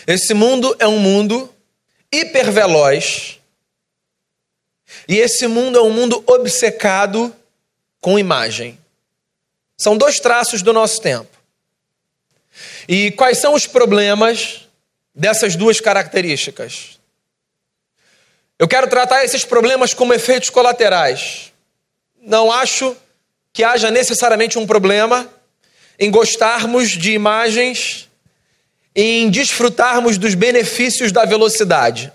Esse 0.08 0.34
mundo 0.34 0.76
é 0.80 0.88
um 0.88 1.00
mundo 1.00 1.54
hiperveloz, 2.12 3.40
e 5.08 5.18
esse 5.18 5.48
mundo 5.48 5.78
é 5.78 5.82
um 5.82 5.90
mundo 5.90 6.24
obcecado 6.28 7.36
com 8.00 8.18
imagem. 8.18 8.78
São 9.78 9.98
dois 9.98 10.20
traços 10.20 10.62
do 10.62 10.72
nosso 10.72 11.02
tempo. 11.02 11.30
E 12.88 13.12
quais 13.12 13.40
são 13.40 13.54
os 13.54 13.66
problemas 13.66 14.68
dessas 15.14 15.56
duas 15.56 15.82
características? 15.82 16.93
Eu 18.60 18.68
quero 18.68 18.88
tratar 18.88 19.24
esses 19.26 19.44
problemas 19.44 19.94
como 19.94 20.14
efeitos 20.14 20.50
colaterais. 20.50 21.52
Não 22.22 22.52
acho 22.52 22.96
que 23.52 23.64
haja 23.64 23.92
necessariamente 23.92 24.58
um 24.58 24.66
problema 24.66 25.30
em 26.00 26.10
gostarmos 26.10 26.90
de 26.92 27.12
imagens, 27.12 28.10
em 28.96 29.30
desfrutarmos 29.30 30.18
dos 30.18 30.34
benefícios 30.34 31.12
da 31.12 31.26
velocidade. 31.26 32.12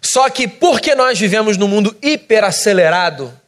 Só 0.00 0.30
que 0.30 0.46
porque 0.46 0.94
nós 0.94 1.18
vivemos 1.18 1.56
num 1.56 1.68
mundo 1.68 1.96
hiperacelerado, 2.00 3.38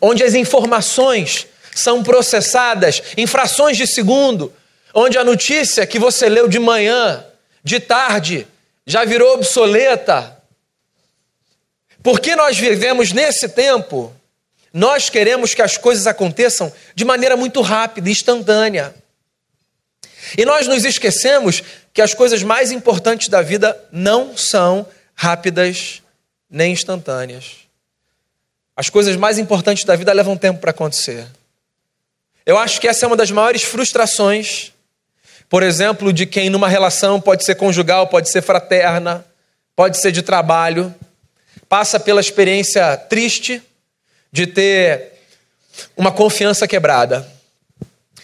onde 0.00 0.22
as 0.22 0.34
informações 0.34 1.46
são 1.74 2.02
processadas 2.02 3.02
em 3.16 3.26
frações 3.26 3.76
de 3.76 3.86
segundo, 3.86 4.52
onde 4.92 5.18
a 5.18 5.24
notícia 5.24 5.86
que 5.86 5.98
você 5.98 6.28
leu 6.28 6.46
de 6.46 6.58
manhã, 6.58 7.24
de 7.64 7.80
tarde, 7.80 8.46
já 8.86 9.04
virou 9.04 9.34
obsoleta. 9.34 10.42
Porque 12.02 12.36
nós 12.36 12.58
vivemos 12.58 13.12
nesse 13.12 13.48
tempo, 13.48 14.14
nós 14.72 15.08
queremos 15.08 15.54
que 15.54 15.62
as 15.62 15.78
coisas 15.78 16.06
aconteçam 16.06 16.72
de 16.94 17.04
maneira 17.04 17.36
muito 17.36 17.60
rápida, 17.62 18.10
instantânea. 18.10 18.94
E 20.36 20.44
nós 20.44 20.66
nos 20.66 20.84
esquecemos 20.84 21.62
que 21.92 22.02
as 22.02 22.12
coisas 22.12 22.42
mais 22.42 22.72
importantes 22.72 23.28
da 23.28 23.40
vida 23.40 23.78
não 23.90 24.36
são 24.36 24.86
rápidas 25.14 26.02
nem 26.50 26.72
instantâneas. 26.72 27.64
As 28.76 28.90
coisas 28.90 29.16
mais 29.16 29.38
importantes 29.38 29.84
da 29.84 29.94
vida 29.94 30.12
levam 30.12 30.36
tempo 30.36 30.60
para 30.60 30.72
acontecer. 30.72 31.26
Eu 32.44 32.58
acho 32.58 32.80
que 32.80 32.88
essa 32.88 33.06
é 33.06 33.08
uma 33.08 33.16
das 33.16 33.30
maiores 33.30 33.62
frustrações 33.62 34.73
por 35.54 35.62
exemplo, 35.62 36.12
de 36.12 36.26
quem 36.26 36.50
numa 36.50 36.68
relação 36.68 37.20
pode 37.20 37.44
ser 37.44 37.54
conjugal, 37.54 38.08
pode 38.08 38.28
ser 38.28 38.42
fraterna, 38.42 39.24
pode 39.76 39.98
ser 39.98 40.10
de 40.10 40.20
trabalho, 40.20 40.92
passa 41.68 42.00
pela 42.00 42.20
experiência 42.20 42.96
triste 42.96 43.62
de 44.32 44.48
ter 44.48 45.12
uma 45.96 46.10
confiança 46.10 46.66
quebrada. 46.66 47.24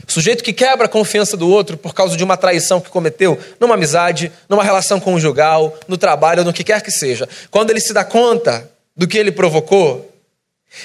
O 0.09 0.11
sujeito 0.11 0.43
que 0.43 0.53
quebra 0.53 0.87
a 0.87 0.89
confiança 0.89 1.37
do 1.37 1.49
outro 1.49 1.77
por 1.77 1.95
causa 1.95 2.17
de 2.17 2.25
uma 2.25 2.37
traição 2.37 2.81
que 2.81 2.91
cometeu 2.91 3.39
numa 3.61 3.75
amizade, 3.75 4.33
numa 4.49 4.65
relação 4.65 4.99
conjugal, 4.99 5.79
no 5.87 5.97
trabalho, 5.97 6.43
no 6.43 6.53
que 6.53 6.65
quer 6.65 6.83
que 6.83 6.91
seja. 6.91 7.29
Quando 7.49 7.71
ele 7.71 7.79
se 7.79 7.93
dá 7.93 8.03
conta 8.03 8.69
do 8.97 9.07
que 9.07 9.17
ele 9.17 9.31
provocou, 9.31 10.13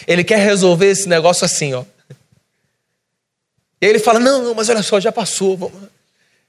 ele 0.06 0.24
quer 0.24 0.38
resolver 0.38 0.92
esse 0.92 1.10
negócio 1.10 1.44
assim, 1.44 1.74
ó. 1.74 1.84
E 3.82 3.88
ele 3.88 3.98
fala: 3.98 4.20
Não, 4.20 4.44
não, 4.44 4.54
mas 4.54 4.70
olha 4.70 4.84
só, 4.84 5.00
já 5.00 5.12
passou. 5.12 5.72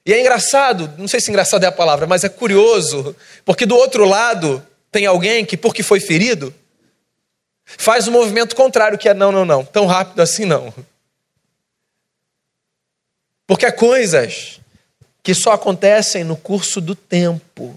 E 0.07 0.13
é 0.13 0.21
engraçado, 0.21 0.95
não 0.97 1.09
sei 1.09 1.21
se 1.21 1.31
engraçado 1.33 1.65
é 1.65 1.67
a 1.67 1.73
palavra, 1.73 2.07
mas 2.07 2.23
é 2.23 2.29
curioso, 2.29 3.17
porque 3.45 3.67
do 3.67 3.75
outro 3.75 4.05
lado 4.05 4.65
tem 4.93 5.05
alguém 5.05 5.45
que, 5.45 5.57
porque 5.57 5.83
foi 5.83 5.99
ferido, 5.99 6.55
faz 7.65 8.07
o 8.07 8.11
um 8.11 8.13
movimento 8.13 8.55
contrário, 8.55 8.97
que 8.97 9.09
é 9.09 9.15
não, 9.15 9.33
não, 9.33 9.45
não, 9.45 9.65
tão 9.65 9.85
rápido 9.85 10.21
assim 10.21 10.45
não. 10.45 10.73
Porque 13.49 13.67
há 13.67 13.73
coisas 13.73 14.61
que 15.25 15.35
só 15.35 15.53
acontecem 15.53 16.23
no 16.23 16.37
curso 16.37 16.81
do 16.81 16.95
tempo. 16.95 17.75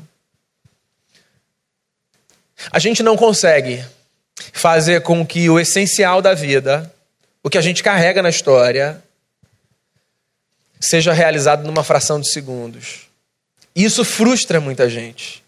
A 2.71 2.77
gente 2.77 3.01
não 3.01 3.17
consegue 3.17 3.83
fazer 4.53 5.01
com 5.01 5.25
que 5.25 5.49
o 5.49 5.59
essencial 5.59 6.21
da 6.21 6.35
vida 6.35 6.93
o 7.41 7.49
que 7.49 7.57
a 7.57 7.61
gente 7.61 7.81
carrega 7.81 8.21
na 8.21 8.29
história 8.29 9.03
seja 10.79 11.11
realizado 11.13 11.65
numa 11.65 11.83
fração 11.83 12.19
de 12.19 12.29
segundos. 12.29 13.07
Isso 13.75 14.03
frustra 14.05 14.59
muita 14.59 14.89
gente. 14.89 15.43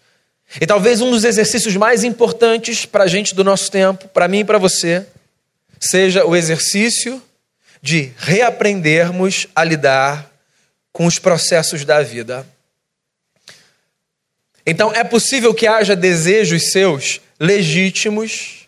E 0.60 0.66
talvez 0.66 1.00
um 1.00 1.12
dos 1.12 1.24
exercícios 1.24 1.76
mais 1.78 2.04
importantes 2.04 2.86
para 2.86 3.06
a 3.06 3.08
gente 3.08 3.34
do 3.34 3.44
nosso 3.44 3.72
tempo, 3.72 4.08
para 4.10 4.28
mim 4.28 4.40
e 4.40 4.46
para 4.46 4.58
você, 4.58 5.06
seja 5.80 6.26
o 6.26 6.36
exercício 6.36 7.22
de 7.82 8.12
reaprendermos 8.18 9.48
a 9.56 9.64
lidar 9.64 10.30
com 10.92 11.06
os 11.06 11.18
processos 11.18 11.86
da 11.86 12.02
vida. 12.04 12.46
Então, 14.66 14.94
é 14.94 15.04
possível 15.04 15.54
que 15.54 15.66
haja 15.66 15.96
desejos 15.96 16.72
seus 16.72 17.20
legítimos, 17.40 18.68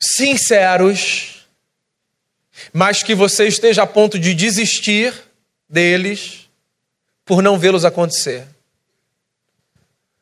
sinceros, 0.00 1.33
mas 2.72 3.02
que 3.02 3.14
você 3.14 3.46
esteja 3.46 3.82
a 3.82 3.86
ponto 3.86 4.18
de 4.18 4.34
desistir 4.34 5.14
deles 5.68 6.48
por 7.24 7.42
não 7.42 7.58
vê-los 7.58 7.84
acontecer. 7.84 8.46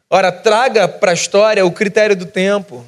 Ora, 0.09 0.31
traga 0.31 0.87
para 0.87 1.11
a 1.11 1.15
história 1.15 1.65
o 1.65 1.73
critério 1.73 2.15
do 2.15 2.27
tempo. 2.27 2.87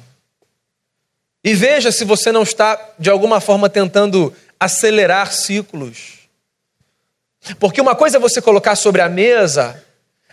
E 1.43 1.53
veja 1.53 1.91
se 1.91 2.05
você 2.05 2.31
não 2.31 2.43
está, 2.43 2.79
de 2.97 3.09
alguma 3.09 3.39
forma, 3.39 3.69
tentando 3.69 4.33
acelerar 4.59 5.31
ciclos. 5.31 6.19
Porque 7.59 7.81
uma 7.81 7.95
coisa 7.95 8.17
é 8.17 8.19
você 8.19 8.41
colocar 8.41 8.75
sobre 8.75 9.01
a 9.01 9.09
mesa 9.09 9.83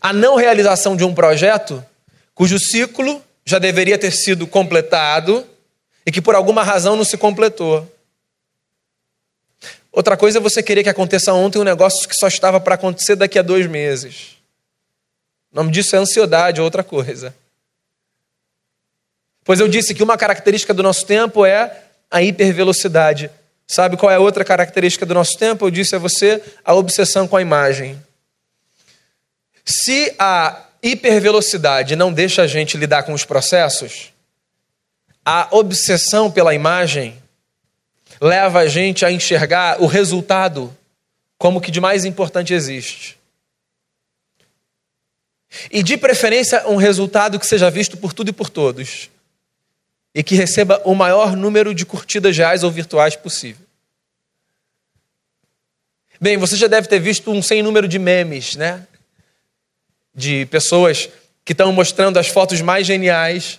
a 0.00 0.12
não 0.12 0.36
realização 0.36 0.96
de 0.96 1.04
um 1.04 1.14
projeto 1.14 1.84
cujo 2.34 2.58
ciclo 2.58 3.22
já 3.44 3.58
deveria 3.58 3.98
ter 3.98 4.10
sido 4.10 4.46
completado 4.46 5.46
e 6.04 6.10
que 6.10 6.20
por 6.20 6.34
alguma 6.34 6.64
razão 6.64 6.96
não 6.96 7.04
se 7.04 7.16
completou. 7.16 7.88
Outra 9.92 10.16
coisa 10.16 10.38
é 10.38 10.40
você 10.40 10.62
querer 10.62 10.82
que 10.82 10.88
aconteça 10.88 11.34
ontem 11.34 11.58
um 11.58 11.64
negócio 11.64 12.08
que 12.08 12.16
só 12.16 12.26
estava 12.26 12.58
para 12.58 12.76
acontecer 12.76 13.14
daqui 13.14 13.38
a 13.38 13.42
dois 13.42 13.66
meses. 13.66 14.38
O 15.52 15.56
nome 15.56 15.70
disso 15.70 15.94
é 15.94 15.98
ansiedade, 15.98 16.62
outra 16.62 16.82
coisa. 16.82 17.34
Pois 19.44 19.60
eu 19.60 19.68
disse 19.68 19.94
que 19.94 20.02
uma 20.02 20.16
característica 20.16 20.72
do 20.72 20.82
nosso 20.82 21.04
tempo 21.04 21.44
é 21.44 21.82
a 22.10 22.22
hipervelocidade. 22.22 23.30
Sabe 23.66 23.98
qual 23.98 24.10
é 24.10 24.14
a 24.14 24.20
outra 24.20 24.44
característica 24.44 25.04
do 25.04 25.12
nosso 25.12 25.36
tempo? 25.36 25.66
Eu 25.66 25.70
disse 25.70 25.94
a 25.94 25.98
você 25.98 26.42
a 26.64 26.74
obsessão 26.74 27.28
com 27.28 27.36
a 27.36 27.42
imagem. 27.42 28.02
Se 29.64 30.14
a 30.18 30.68
hipervelocidade 30.82 31.96
não 31.96 32.12
deixa 32.12 32.42
a 32.42 32.46
gente 32.46 32.78
lidar 32.78 33.02
com 33.02 33.12
os 33.12 33.24
processos, 33.24 34.12
a 35.24 35.48
obsessão 35.50 36.30
pela 36.30 36.54
imagem 36.54 37.21
leva 38.22 38.60
a 38.60 38.68
gente 38.68 39.04
a 39.04 39.10
enxergar 39.10 39.82
o 39.82 39.86
resultado 39.86 40.74
como 41.36 41.60
que 41.60 41.72
de 41.72 41.80
mais 41.80 42.04
importante 42.04 42.54
existe. 42.54 43.18
E 45.72 45.82
de 45.82 45.96
preferência, 45.96 46.68
um 46.68 46.76
resultado 46.76 47.36
que 47.38 47.46
seja 47.46 47.68
visto 47.68 47.96
por 47.96 48.12
tudo 48.12 48.30
e 48.30 48.32
por 48.32 48.48
todos. 48.48 49.10
E 50.14 50.22
que 50.22 50.36
receba 50.36 50.80
o 50.84 50.94
maior 50.94 51.34
número 51.34 51.74
de 51.74 51.84
curtidas 51.84 52.36
reais 52.36 52.62
ou 52.62 52.70
virtuais 52.70 53.16
possível. 53.16 53.66
Bem, 56.20 56.36
você 56.36 56.54
já 56.54 56.68
deve 56.68 56.86
ter 56.86 57.00
visto 57.00 57.28
um 57.32 57.42
sem 57.42 57.60
número 57.60 57.88
de 57.88 57.98
memes, 57.98 58.54
né? 58.54 58.86
De 60.14 60.46
pessoas 60.46 61.08
que 61.44 61.50
estão 61.50 61.72
mostrando 61.72 62.20
as 62.20 62.28
fotos 62.28 62.60
mais 62.60 62.86
geniais, 62.86 63.58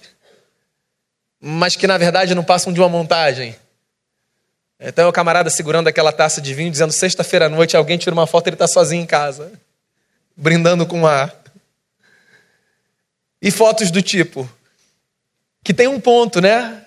mas 1.41 1.75
que 1.75 1.85
na 1.85 1.97
verdade 1.97 2.33
não 2.33 2.45
passam 2.45 2.71
de 2.71 2.79
uma 2.79 2.87
montagem. 2.87 3.57
Então 4.85 5.07
o 5.07 5.13
camarada 5.13 5.49
segurando 5.49 5.87
aquela 5.87 6.11
taça 6.11 6.41
de 6.41 6.53
vinho, 6.53 6.69
dizendo 6.69 6.91
sexta-feira 6.91 7.45
à 7.45 7.49
noite, 7.49 7.77
alguém 7.77 7.97
tira 7.97 8.13
uma 8.13 8.27
foto 8.27 8.47
ele 8.47 8.55
está 8.55 8.67
sozinho 8.67 9.01
em 9.01 9.05
casa, 9.05 9.49
brindando 10.35 10.85
com 10.85 11.07
ar. 11.07 11.33
E 13.41 13.49
fotos 13.49 13.89
do 13.89 14.01
tipo, 14.01 14.49
que 15.63 15.73
tem 15.73 15.87
um 15.87 16.01
ponto, 16.01 16.41
né? 16.41 16.83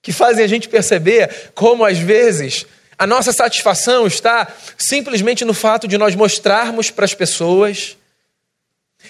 Que 0.00 0.12
fazem 0.12 0.42
a 0.42 0.48
gente 0.48 0.66
perceber 0.66 1.52
como 1.54 1.84
às 1.84 1.98
vezes 1.98 2.64
a 2.96 3.06
nossa 3.06 3.34
satisfação 3.34 4.06
está 4.06 4.50
simplesmente 4.78 5.44
no 5.44 5.52
fato 5.52 5.86
de 5.86 5.98
nós 5.98 6.14
mostrarmos 6.14 6.90
para 6.90 7.04
as 7.04 7.12
pessoas 7.12 7.98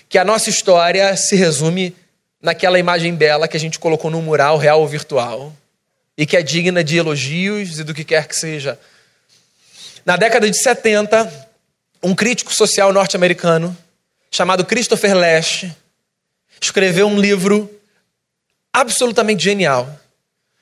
que 0.09 0.19
a 0.19 0.25
nossa 0.25 0.51
história 0.51 1.17
se 1.17 1.37
resume 1.37 1.95
naquela 2.41 2.79
imagem 2.79 3.15
bela 3.15 3.47
que 3.47 3.57
a 3.57 3.61
gente 3.61 3.79
colocou 3.79 4.11
no 4.11 4.21
mural 4.21 4.59
real 4.59 4.81
ou 4.81 4.89
virtual 4.89 5.53
e 6.17 6.27
que 6.27 6.37
é 6.37 6.43
digna 6.43 6.85
de 6.85 6.97
elogios 6.97 7.79
e 7.79 7.85
do 7.85 7.95
que 7.95 8.05
quer 8.05 8.27
que 8.27 8.37
seja. 8.37 8.79
Na 10.05 10.17
década 10.17 10.51
de 10.51 10.57
70, 10.57 11.49
um 12.03 12.15
crítico 12.15 12.53
social 12.53 12.93
norte-americano 12.93 13.77
chamado 14.31 14.65
Christopher 14.65 15.15
Lash 15.15 15.67
escreveu 16.61 17.07
um 17.07 17.19
livro 17.19 17.71
absolutamente 18.73 19.43
genial, 19.45 20.01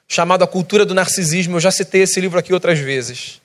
chamado 0.09 0.43
A 0.43 0.47
Cultura 0.47 0.85
do 0.85 0.95
Narcisismo. 0.95 1.57
Eu 1.57 1.61
já 1.61 1.71
citei 1.71 2.03
esse 2.03 2.21
livro 2.21 2.39
aqui 2.39 2.53
outras 2.53 2.79
vezes. 2.79 3.41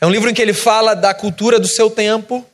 É 0.00 0.06
um 0.06 0.10
livro 0.10 0.30
em 0.30 0.34
que 0.34 0.42
ele 0.42 0.52
fala 0.52 0.94
da 0.94 1.12
cultura 1.14 1.58
do 1.58 1.66
seu 1.66 1.90
tempo 1.90 2.46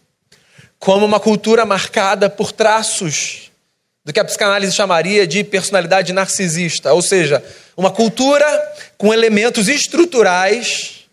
como 0.78 1.04
uma 1.04 1.18
cultura 1.18 1.64
marcada 1.64 2.30
por 2.30 2.52
traços 2.52 3.50
do 4.04 4.12
que 4.12 4.20
a 4.20 4.24
psicanálise 4.24 4.72
chamaria 4.72 5.26
de 5.26 5.42
personalidade 5.42 6.12
narcisista, 6.12 6.92
ou 6.92 7.00
seja, 7.00 7.42
uma 7.76 7.90
cultura 7.90 8.46
com 8.98 9.12
elementos 9.12 9.66
estruturais 9.68 11.06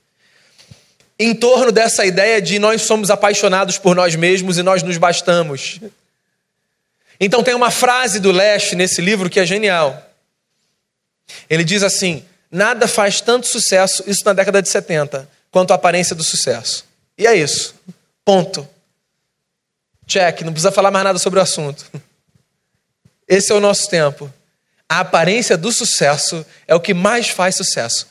em 1.18 1.36
torno 1.36 1.72
dessa 1.72 2.04
ideia 2.04 2.42
de 2.42 2.58
nós 2.58 2.82
somos 2.82 3.12
apaixonados 3.12 3.78
por 3.78 3.96
nós 3.96 4.16
mesmos 4.16 4.58
e 4.58 4.64
nós 4.64 4.82
nos 4.82 4.98
bastamos. 4.98 5.80
Então 7.20 7.44
tem 7.44 7.54
uma 7.54 7.70
frase 7.70 8.20
do 8.20 8.32
Leste 8.32 8.76
nesse 8.76 9.00
livro 9.02 9.30
que 9.30 9.40
é 9.40 9.46
genial. 9.46 10.04
Ele 11.48 11.64
diz 11.64 11.84
assim: 11.84 12.26
nada 12.50 12.88
faz 12.88 13.22
tanto 13.22 13.46
sucesso, 13.48 14.04
isso 14.08 14.26
na 14.26 14.34
década 14.34 14.62
de 14.62 14.70
70, 14.70 15.30
quanto 15.52 15.72
a 15.72 15.76
aparência 15.76 16.16
do 16.16 16.24
sucesso. 16.24 16.84
E 17.16 17.28
é 17.28 17.36
isso. 17.36 17.76
Ponto. 18.26 18.68
Check, 20.08 20.42
não 20.42 20.52
precisa 20.52 20.72
falar 20.72 20.90
mais 20.90 21.06
nada 21.06 21.20
sobre 21.20 21.40
o 21.40 21.42
assunto. 21.42 21.86
Esse 23.32 23.54
é 23.54 23.56
o 23.56 23.62
nosso 23.62 23.90
tempo. 23.90 24.30
A 24.90 25.00
aparência 25.00 25.56
do 25.56 25.72
sucesso 25.72 26.46
é 26.68 26.76
o 26.76 26.82
que 26.82 26.94
mais 26.94 27.30
faz 27.30 27.56
sucesso. 27.56 28.06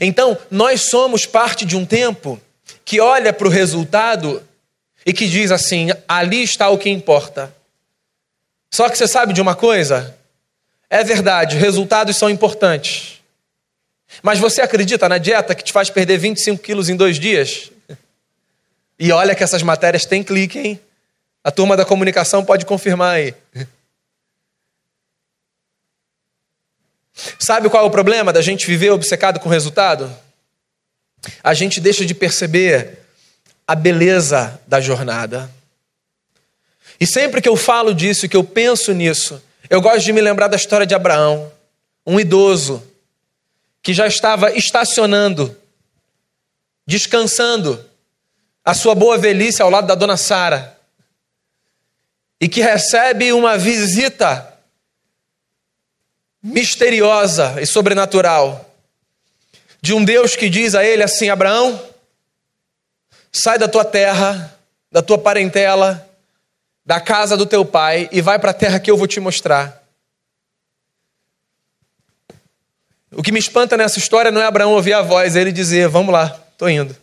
Então, 0.00 0.38
nós 0.48 0.82
somos 0.82 1.26
parte 1.26 1.64
de 1.64 1.76
um 1.76 1.84
tempo 1.84 2.40
que 2.84 3.00
olha 3.00 3.32
para 3.32 3.48
o 3.48 3.50
resultado 3.50 4.40
e 5.04 5.12
que 5.12 5.28
diz 5.28 5.50
assim: 5.50 5.88
ali 6.06 6.44
está 6.44 6.68
o 6.68 6.78
que 6.78 6.88
importa. 6.88 7.52
Só 8.72 8.88
que 8.88 8.96
você 8.96 9.08
sabe 9.08 9.32
de 9.32 9.40
uma 9.40 9.56
coisa? 9.56 10.16
É 10.88 11.02
verdade, 11.02 11.56
resultados 11.56 12.16
são 12.16 12.30
importantes. 12.30 13.20
Mas 14.22 14.38
você 14.38 14.62
acredita 14.62 15.08
na 15.08 15.18
dieta 15.18 15.56
que 15.56 15.64
te 15.64 15.72
faz 15.72 15.90
perder 15.90 16.18
25 16.18 16.62
quilos 16.62 16.88
em 16.88 16.94
dois 16.94 17.18
dias? 17.18 17.72
E 18.96 19.10
olha 19.10 19.34
que 19.34 19.42
essas 19.42 19.64
matérias 19.64 20.04
têm 20.04 20.22
clique, 20.22 20.56
hein? 20.56 20.80
A 21.44 21.50
turma 21.50 21.76
da 21.76 21.84
comunicação 21.84 22.42
pode 22.42 22.64
confirmar 22.64 23.16
aí. 23.16 23.34
Sabe 27.38 27.68
qual 27.68 27.84
é 27.84 27.86
o 27.86 27.90
problema 27.90 28.32
da 28.32 28.40
gente 28.42 28.66
viver 28.66 28.90
obcecado 28.90 29.38
com 29.38 29.48
resultado? 29.48 30.10
A 31.42 31.54
gente 31.54 31.80
deixa 31.80 32.04
de 32.04 32.14
perceber 32.14 32.98
a 33.66 33.74
beleza 33.74 34.60
da 34.66 34.80
jornada. 34.80 35.50
E 36.98 37.06
sempre 37.06 37.40
que 37.40 37.48
eu 37.48 37.56
falo 37.56 37.94
disso, 37.94 38.28
que 38.28 38.36
eu 38.36 38.44
penso 38.44 38.92
nisso, 38.92 39.42
eu 39.68 39.80
gosto 39.80 40.00
de 40.00 40.12
me 40.12 40.20
lembrar 40.20 40.48
da 40.48 40.56
história 40.56 40.86
de 40.86 40.94
Abraão, 40.94 41.52
um 42.06 42.18
idoso 42.18 42.82
que 43.82 43.92
já 43.92 44.06
estava 44.06 44.50
estacionando, 44.52 45.56
descansando 46.86 47.84
a 48.64 48.72
sua 48.74 48.94
boa 48.94 49.18
velhice 49.18 49.60
ao 49.60 49.70
lado 49.70 49.86
da 49.86 49.94
dona 49.94 50.16
Sara, 50.16 50.78
e 52.44 52.48
que 52.48 52.60
recebe 52.60 53.32
uma 53.32 53.56
visita 53.56 54.54
misteriosa 56.42 57.58
e 57.58 57.64
sobrenatural 57.64 58.70
de 59.80 59.94
um 59.94 60.04
Deus 60.04 60.36
que 60.36 60.50
diz 60.50 60.74
a 60.74 60.84
ele 60.84 61.02
assim: 61.02 61.30
Abraão, 61.30 61.82
sai 63.32 63.58
da 63.58 63.66
tua 63.66 63.82
terra, 63.82 64.54
da 64.92 65.00
tua 65.00 65.16
parentela, 65.16 66.06
da 66.84 67.00
casa 67.00 67.34
do 67.34 67.46
teu 67.46 67.64
pai 67.64 68.10
e 68.12 68.20
vai 68.20 68.38
para 68.38 68.50
a 68.50 68.54
terra 68.54 68.78
que 68.78 68.90
eu 68.90 68.96
vou 68.98 69.06
te 69.06 69.20
mostrar. 69.20 69.82
O 73.10 73.22
que 73.22 73.32
me 73.32 73.38
espanta 73.38 73.74
nessa 73.74 73.98
história 73.98 74.30
não 74.30 74.42
é 74.42 74.44
Abraão 74.44 74.74
ouvir 74.74 74.92
a 74.92 75.00
voz, 75.00 75.34
é 75.34 75.40
ele 75.40 75.50
dizer: 75.50 75.88
Vamos 75.88 76.12
lá, 76.12 76.38
estou 76.52 76.68
indo. 76.68 76.94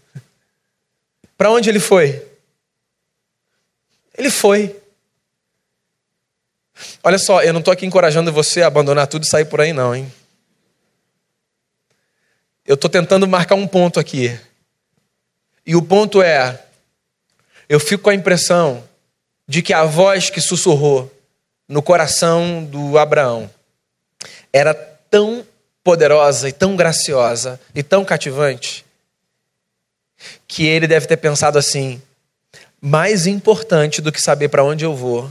Para 1.36 1.50
onde 1.50 1.68
ele 1.68 1.80
foi? 1.80 2.24
Ele 4.16 4.30
foi. 4.30 4.81
Olha 7.04 7.18
só, 7.18 7.42
eu 7.42 7.54
não 7.54 7.60
estou 7.60 7.72
aqui 7.72 7.86
encorajando 7.86 8.32
você 8.32 8.62
a 8.62 8.68
abandonar 8.68 9.08
tudo 9.08 9.24
e 9.24 9.28
sair 9.28 9.46
por 9.46 9.62
aí, 9.62 9.74
não, 9.74 9.96
hein? 9.96 10.12
eu 12.66 12.76
estou 12.76 12.90
tentando 12.90 13.28
marcar 13.28 13.56
um 13.56 13.68
ponto 13.68 14.00
aqui. 14.00 14.40
E 15.66 15.76
o 15.76 15.82
ponto 15.82 16.22
é: 16.22 16.58
eu 17.68 17.80
fico 17.80 18.04
com 18.04 18.10
a 18.10 18.16
impressão 18.16 18.84
de 19.48 19.62
que 19.62 19.74
a 19.74 19.84
voz 19.84 20.30
que 20.30 20.40
sussurrou 20.40 21.12
no 21.68 21.82
coração 21.82 22.64
do 22.64 22.98
Abraão 22.98 23.50
era 24.54 24.74
tão 24.74 25.46
poderosa 25.84 26.48
e 26.48 26.54
tão 26.54 26.76
graciosa 26.76 27.60
e 27.74 27.82
tão 27.82 28.06
cativante 28.06 28.86
que 30.48 30.66
ele 30.66 30.88
deve 30.88 31.08
ter 31.08 31.18
pensado 31.18 31.58
assim: 31.58 32.02
mais 32.80 33.28
importante 33.28 34.02
do 34.02 34.12
que 34.14 34.22
saber 34.22 34.50
para 34.50 34.64
onde 34.64 34.86
eu 34.86 34.96
vou 34.96 35.30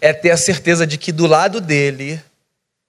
é 0.00 0.12
ter 0.12 0.30
a 0.30 0.36
certeza 0.36 0.86
de 0.86 0.96
que 0.98 1.12
do 1.12 1.26
lado 1.26 1.60
dele, 1.60 2.22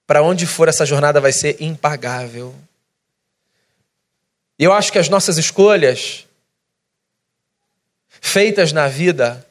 para 0.06 0.22
onde 0.22 0.46
for 0.46 0.68
essa 0.68 0.86
jornada 0.86 1.20
vai 1.20 1.32
ser 1.32 1.56
impagável. 1.60 2.54
E 4.58 4.64
eu 4.64 4.72
acho 4.72 4.92
que 4.92 4.98
as 4.98 5.08
nossas 5.08 5.36
escolhas 5.38 6.26
feitas 8.20 8.72
na 8.72 8.88
vida 8.88 9.44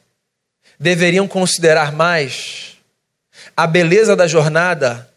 deveriam 0.78 1.28
considerar 1.28 1.92
mais 1.92 2.76
a 3.56 3.66
beleza 3.66 4.16
da 4.16 4.26
jornada 4.26 5.08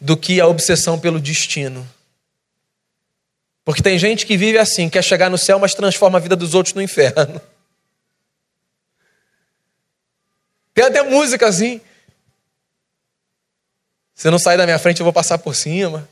do 0.00 0.16
que 0.16 0.40
a 0.40 0.46
obsessão 0.46 0.98
pelo 0.98 1.20
destino. 1.20 1.88
Porque 3.64 3.82
tem 3.82 3.98
gente 3.98 4.26
que 4.26 4.36
vive 4.36 4.58
assim, 4.58 4.88
quer 4.88 5.02
chegar 5.02 5.30
no 5.30 5.38
céu, 5.38 5.58
mas 5.58 5.74
transforma 5.74 6.18
a 6.18 6.20
vida 6.20 6.36
dos 6.36 6.54
outros 6.54 6.74
no 6.74 6.82
inferno. 6.82 7.40
Tem 10.74 10.84
até 10.84 11.02
música 11.02 11.46
assim. 11.46 11.80
Se 14.14 14.30
não 14.30 14.38
sair 14.38 14.58
da 14.58 14.64
minha 14.64 14.78
frente, 14.78 15.00
eu 15.00 15.04
vou 15.04 15.12
passar 15.12 15.38
por 15.38 15.54
cima. 15.54 16.08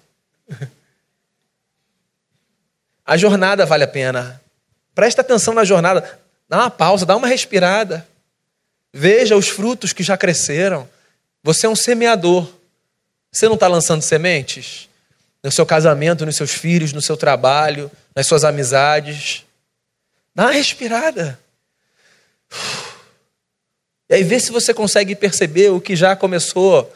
A 3.05 3.17
jornada 3.17 3.65
vale 3.65 3.85
a 3.85 3.89
pena. 3.89 4.41
Presta 4.95 5.21
atenção 5.23 5.55
na 5.55 5.65
jornada. 5.65 6.19
Dá 6.49 6.59
uma 6.59 6.71
pausa, 6.71 7.07
dá 7.07 7.17
uma 7.17 7.29
respirada. 7.29 8.07
Veja 8.93 9.37
os 9.37 9.49
frutos 9.49 9.93
que 9.93 10.03
já 10.03 10.17
cresceram. 10.17 10.89
Você 11.43 11.67
é 11.67 11.69
um 11.69 11.77
semeador. 11.77 12.53
Você 13.31 13.47
não 13.47 13.55
está 13.55 13.69
lançando 13.69 14.03
sementes? 14.03 14.89
No 15.43 15.53
seu 15.53 15.65
casamento, 15.65 16.27
nos 16.27 16.37
seus 16.37 16.53
filhos, 16.53 16.93
no 16.93 17.01
seu 17.01 17.17
trabalho, 17.17 17.91
nas 18.15 18.27
suas 18.27 18.45
amizades. 18.45 19.45
Dá 20.35 20.45
uma 20.45 20.53
respirada. 20.53 21.39
E 24.09 24.15
aí 24.15 24.25
vê 24.25 24.41
se 24.41 24.51
você 24.51 24.73
consegue 24.73 25.15
perceber 25.15 25.71
o 25.71 25.81
que 25.81 25.95
já 25.95 26.17
começou 26.17 26.93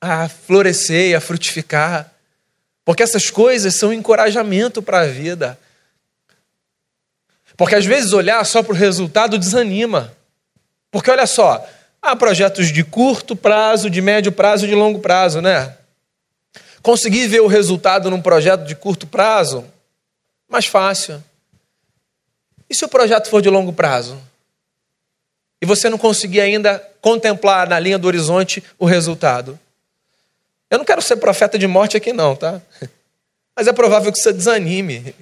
a 0.00 0.28
florescer 0.28 1.10
e 1.10 1.14
a 1.14 1.20
frutificar. 1.20 2.12
Porque 2.84 3.02
essas 3.02 3.30
coisas 3.30 3.74
são 3.74 3.92
encorajamento 3.92 4.82
para 4.82 5.00
a 5.00 5.06
vida. 5.06 5.58
Porque 7.56 7.74
às 7.74 7.86
vezes 7.86 8.12
olhar 8.12 8.44
só 8.44 8.62
para 8.62 8.72
o 8.72 8.76
resultado 8.76 9.38
desanima. 9.38 10.14
Porque 10.90 11.10
olha 11.10 11.26
só, 11.26 11.66
há 12.02 12.14
projetos 12.14 12.72
de 12.72 12.84
curto 12.84 13.34
prazo, 13.34 13.88
de 13.88 14.00
médio 14.00 14.32
prazo 14.32 14.66
e 14.66 14.68
de 14.68 14.74
longo 14.74 14.98
prazo, 14.98 15.40
né? 15.40 15.76
Conseguir 16.82 17.26
ver 17.28 17.40
o 17.40 17.46
resultado 17.46 18.10
num 18.10 18.20
projeto 18.20 18.64
de 18.64 18.76
curto 18.76 19.06
prazo, 19.06 19.64
mais 20.48 20.66
fácil. 20.66 21.22
E 22.68 22.74
se 22.74 22.84
o 22.84 22.88
projeto 22.88 23.28
for 23.28 23.40
de 23.40 23.48
longo 23.48 23.72
prazo? 23.72 24.20
E 25.60 25.66
você 25.66 25.88
não 25.88 25.98
conseguir 25.98 26.40
ainda 26.40 26.78
contemplar 27.00 27.68
na 27.68 27.78
linha 27.78 27.98
do 27.98 28.06
horizonte 28.06 28.62
o 28.78 28.84
resultado? 28.84 29.58
Eu 30.68 30.78
não 30.78 30.84
quero 30.84 31.00
ser 31.00 31.16
profeta 31.16 31.58
de 31.58 31.66
morte 31.66 31.96
aqui, 31.96 32.12
não, 32.12 32.34
tá? 32.36 32.60
Mas 33.56 33.66
é 33.66 33.72
provável 33.72 34.12
que 34.12 34.18
você 34.18 34.32
desanime. 34.32 35.14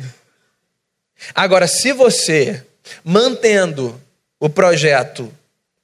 Agora, 1.35 1.67
se 1.69 1.93
você, 1.93 2.65
mantendo 3.05 4.01
o 4.41 4.49
projeto 4.49 5.33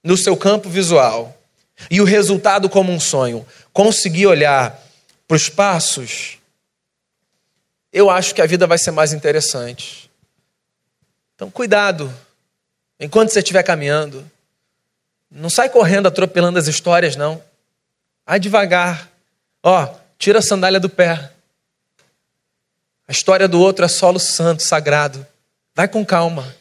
no 0.02 0.16
seu 0.16 0.36
campo 0.36 0.68
visual 0.68 1.36
e 1.90 2.00
o 2.00 2.04
resultado 2.04 2.68
como 2.68 2.92
um 2.92 2.98
sonho, 2.98 3.46
conseguir 3.72 4.26
olhar 4.26 4.82
para 5.28 5.36
os 5.36 5.48
passos, 5.48 6.38
eu 7.92 8.10
acho 8.10 8.34
que 8.34 8.42
a 8.42 8.46
vida 8.46 8.66
vai 8.66 8.78
ser 8.78 8.90
mais 8.90 9.12
interessante. 9.12 10.10
Então, 11.34 11.50
cuidado, 11.50 12.12
enquanto 12.98 13.30
você 13.30 13.38
estiver 13.38 13.62
caminhando. 13.62 14.28
Não 15.30 15.48
sai 15.48 15.68
correndo 15.68 16.08
atropelando 16.08 16.58
as 16.58 16.66
histórias, 16.66 17.14
não. 17.14 17.42
Vai 18.26 18.40
devagar. 18.40 19.08
Ó, 19.62 19.94
tira 20.18 20.40
a 20.40 20.42
sandália 20.42 20.80
do 20.80 20.88
pé. 20.88 21.32
A 23.06 23.12
história 23.12 23.46
do 23.46 23.60
outro 23.60 23.84
é 23.84 23.88
solo 23.88 24.18
santo, 24.18 24.62
sagrado. 24.62 25.26
Vai 25.74 25.86
com 25.86 26.04
calma. 26.04 26.54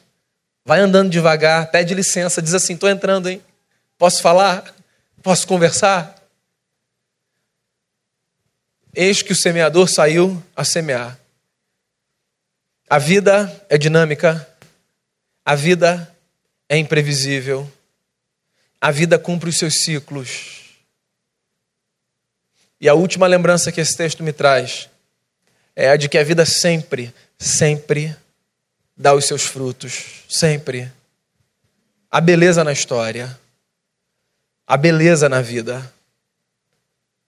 Vai 0.64 0.80
andando 0.80 1.10
devagar, 1.10 1.72
pede 1.72 1.94
licença, 1.94 2.42
diz 2.42 2.54
assim: 2.54 2.74
estou 2.74 2.90
entrando, 2.90 3.28
hein? 3.28 3.42
Posso 3.98 4.22
falar? 4.22 4.76
Posso 5.24 5.48
conversar? 5.48 6.16
Eis 8.94 9.22
que 9.22 9.32
o 9.32 9.36
semeador 9.36 9.88
saiu 9.88 10.44
a 10.56 10.64
semear. 10.64 11.18
A 12.90 12.98
vida 12.98 13.66
é 13.70 13.78
dinâmica, 13.78 14.48
a 15.46 15.56
vida 15.56 16.12
é 16.68 16.78
imprevisível, 16.78 17.72
a 18.82 18.92
vida 18.92 19.20
cumpre 19.20 19.50
os 19.50 19.58
seus 19.58 19.76
ciclos. 19.82 20.60
E 22.80 22.88
a 22.88 22.94
última 22.94 23.28
lembrança 23.28 23.72
que 23.72 23.82
esse 23.82 23.96
texto 23.96 24.24
me 24.24 24.32
traz 24.32 24.90
é 25.76 25.90
a 25.90 25.98
de 25.98 26.08
que 26.08 26.18
a 26.18 26.24
vida 26.24 26.46
sempre, 26.46 27.14
sempre 27.38 28.16
dá 28.96 29.14
os 29.14 29.26
seus 29.26 29.44
frutos. 29.44 30.24
Sempre. 30.30 30.92
A 32.10 32.22
beleza 32.22 32.64
na 32.64 32.72
história. 32.72 33.38
A 34.66 34.78
beleza 34.78 35.28
na 35.28 35.42
vida. 35.42 35.94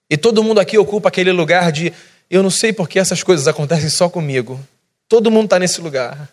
E 0.09 0.17
todo 0.17 0.43
mundo 0.43 0.59
aqui 0.59 0.77
ocupa 0.77 1.09
aquele 1.09 1.31
lugar 1.31 1.71
de 1.71 1.93
eu 2.29 2.41
não 2.41 2.49
sei 2.49 2.71
por 2.71 2.87
que 2.87 2.99
essas 2.99 3.23
coisas 3.23 3.47
acontecem 3.47 3.89
só 3.89 4.09
comigo. 4.09 4.59
Todo 5.07 5.31
mundo 5.31 5.45
está 5.45 5.59
nesse 5.59 5.81
lugar. 5.81 6.29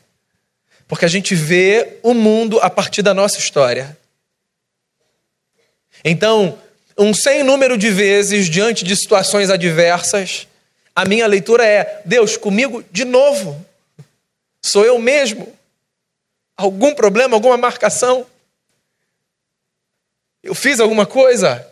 Porque 0.87 1.05
a 1.05 1.09
gente 1.09 1.35
vê 1.35 1.99
o 2.03 2.15
mundo 2.15 2.61
a 2.61 2.71
partir 2.71 3.03
da 3.03 3.13
nossa 3.13 3.39
história. 3.39 3.97
Então, 6.05 6.59
um 6.97 7.15
sem 7.15 7.43
número 7.43 7.79
de 7.79 7.91
vezes, 7.91 8.49
diante 8.49 8.85
de 8.85 8.97
situações 8.97 9.51
adversas, 9.51 10.47
a 10.95 11.05
minha 11.05 11.27
leitura 11.27 11.65
é: 11.65 12.03
Deus, 12.05 12.37
comigo 12.37 12.85
de 12.91 13.05
novo. 13.05 13.65
Sou 14.61 14.85
eu 14.85 14.99
mesmo. 14.99 15.57
Algum 16.57 16.95
problema, 16.95 17.37
alguma 17.37 17.57
marcação? 17.57 18.27
Eu 20.43 20.55
fiz 20.55 20.81
alguma 20.81 21.07
coisa? 21.07 21.67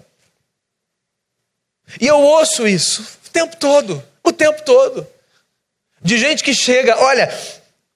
E 2.00 2.06
eu 2.06 2.20
ouço 2.20 2.66
isso 2.66 3.02
o 3.26 3.30
tempo 3.30 3.56
todo, 3.56 4.02
o 4.22 4.32
tempo 4.32 4.62
todo. 4.62 5.06
De 6.00 6.18
gente 6.18 6.44
que 6.44 6.54
chega, 6.54 6.96
olha, 7.00 7.32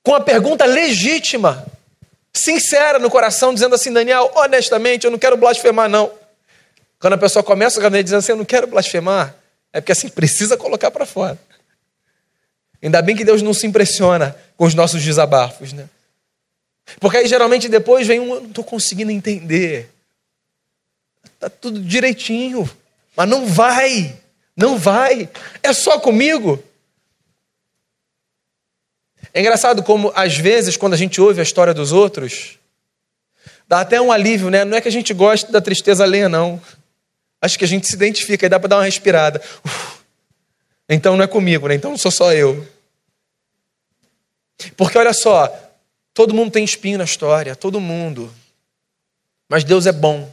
com 0.03 0.15
a 0.15 0.21
pergunta 0.21 0.65
legítima, 0.65 1.65
sincera 2.33 2.99
no 2.99 3.11
coração, 3.11 3.55
dizendo 3.55 3.75
assim: 3.75 3.93
Daniel, 3.93 4.33
honestamente, 4.35 5.05
eu 5.05 5.11
não 5.11 5.19
quero 5.19 5.37
blasfemar, 5.37 5.89
não. 5.89 6.11
Quando 7.01 7.15
a 7.15 7.19
pessoa 7.19 7.43
começa 7.43 7.81
a 7.81 7.83
gabinete 7.83 8.05
dizendo 8.05 8.19
assim, 8.19 8.33
eu 8.33 8.37
não 8.37 8.45
quero 8.45 8.67
blasfemar, 8.67 9.35
é 9.73 9.81
porque 9.81 9.93
assim, 9.93 10.09
precisa 10.11 10.57
colocar 10.57 10.91
para 10.91 11.07
fora. 11.07 11.39
Ainda 12.83 13.01
bem 13.01 13.17
que 13.17 13.25
Deus 13.25 13.41
não 13.41 13.55
se 13.55 13.67
impressiona 13.67 14.37
com 14.57 14.67
os 14.67 14.75
nossos 14.75 15.03
desabafos, 15.03 15.73
né? 15.73 15.89
Porque 16.99 17.17
aí 17.17 17.27
geralmente 17.27 17.69
depois 17.69 18.07
vem 18.07 18.21
um, 18.21 18.35
eu 18.35 18.41
não 18.43 18.49
estou 18.49 18.65
conseguindo 18.65 19.11
entender. 19.11 19.91
Está 21.25 21.49
tudo 21.49 21.81
direitinho, 21.81 22.69
mas 23.17 23.29
não 23.29 23.47
vai, 23.47 24.15
não 24.55 24.77
vai. 24.77 25.29
É 25.63 25.73
só 25.73 25.99
comigo. 25.99 26.63
É 29.33 29.41
engraçado 29.41 29.83
como, 29.83 30.13
às 30.15 30.37
vezes, 30.37 30.77
quando 30.77 30.95
a 30.95 30.97
gente 30.99 31.21
ouve 31.21 31.41
a 31.41 31.45
história 31.45 31.73
dos 31.73 31.93
outros, 31.93 32.59
dá 33.67 33.81
até 33.81 34.01
um 34.01 34.13
alívio, 34.13 34.51
né? 34.51 34.65
Não 34.65 34.77
é 34.77 34.81
que 34.81 34.89
a 34.89 34.93
gente 34.93 35.15
goste 35.15 35.51
da 35.51 35.61
tristeza 35.61 36.03
alheia, 36.05 36.29
não. 36.29 36.61
Acho 37.41 37.59
que 37.59 37.65
a 37.65 37.69
gente 37.69 37.87
se 37.87 37.95
identifica 37.95 38.47
e 38.47 38.49
dá 38.49 38.59
para 38.61 38.69
dar 38.69 38.77
uma 38.77 38.85
respirada. 38.85 39.43
Uf, 39.65 40.01
então 40.89 41.17
não 41.17 41.25
é 41.25 41.29
comigo, 41.29 41.69
né? 41.69 41.75
Então 41.75 41.91
não 41.91 41.99
sou 41.99 42.11
só 42.11 42.33
eu. 42.33 42.67
Porque 44.77 44.99
olha 44.99 45.13
só, 45.13 45.49
todo 46.13 46.35
mundo 46.35 46.51
tem 46.51 46.65
espinho 46.65 46.99
na 46.99 47.05
história, 47.05 47.57
todo 47.57 47.81
mundo. 47.81 48.33
Mas 49.49 49.65
Deus 49.65 49.87
é 49.87 49.93
bom. 49.93 50.31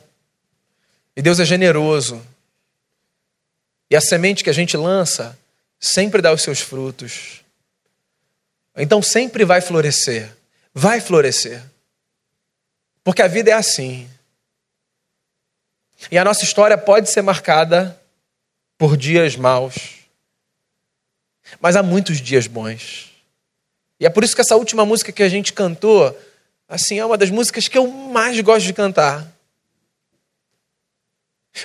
E 1.15 1.21
Deus 1.21 1.39
é 1.39 1.45
generoso. 1.45 2.21
E 3.89 3.95
a 3.95 4.01
semente 4.01 4.43
que 4.43 4.49
a 4.49 4.53
gente 4.53 4.75
lança 4.75 5.37
sempre 5.79 6.21
dá 6.21 6.33
os 6.33 6.41
seus 6.41 6.59
frutos. 6.59 7.41
Então 8.75 9.01
sempre 9.01 9.45
vai 9.45 9.61
florescer. 9.61 10.35
Vai 10.73 10.99
florescer. 11.01 11.63
Porque 13.03 13.21
a 13.21 13.27
vida 13.27 13.49
é 13.49 13.53
assim. 13.53 14.07
E 16.11 16.17
a 16.17 16.23
nossa 16.23 16.43
história 16.43 16.77
pode 16.77 17.09
ser 17.09 17.21
marcada 17.21 17.99
por 18.77 18.95
dias 18.95 19.35
maus. 19.35 19.95
Mas 21.59 21.75
há 21.75 21.83
muitos 21.83 22.21
dias 22.21 22.47
bons. 22.47 23.11
E 23.99 24.05
é 24.05 24.09
por 24.09 24.23
isso 24.23 24.35
que 24.35 24.41
essa 24.41 24.55
última 24.55 24.85
música 24.85 25.11
que 25.11 25.23
a 25.23 25.29
gente 25.29 25.53
cantou, 25.53 26.15
assim, 26.67 26.99
é 26.99 27.05
uma 27.05 27.17
das 27.17 27.31
músicas 27.31 27.67
que 27.67 27.77
eu 27.77 27.87
mais 27.87 28.39
gosto 28.41 28.65
de 28.65 28.73
cantar. 28.73 29.27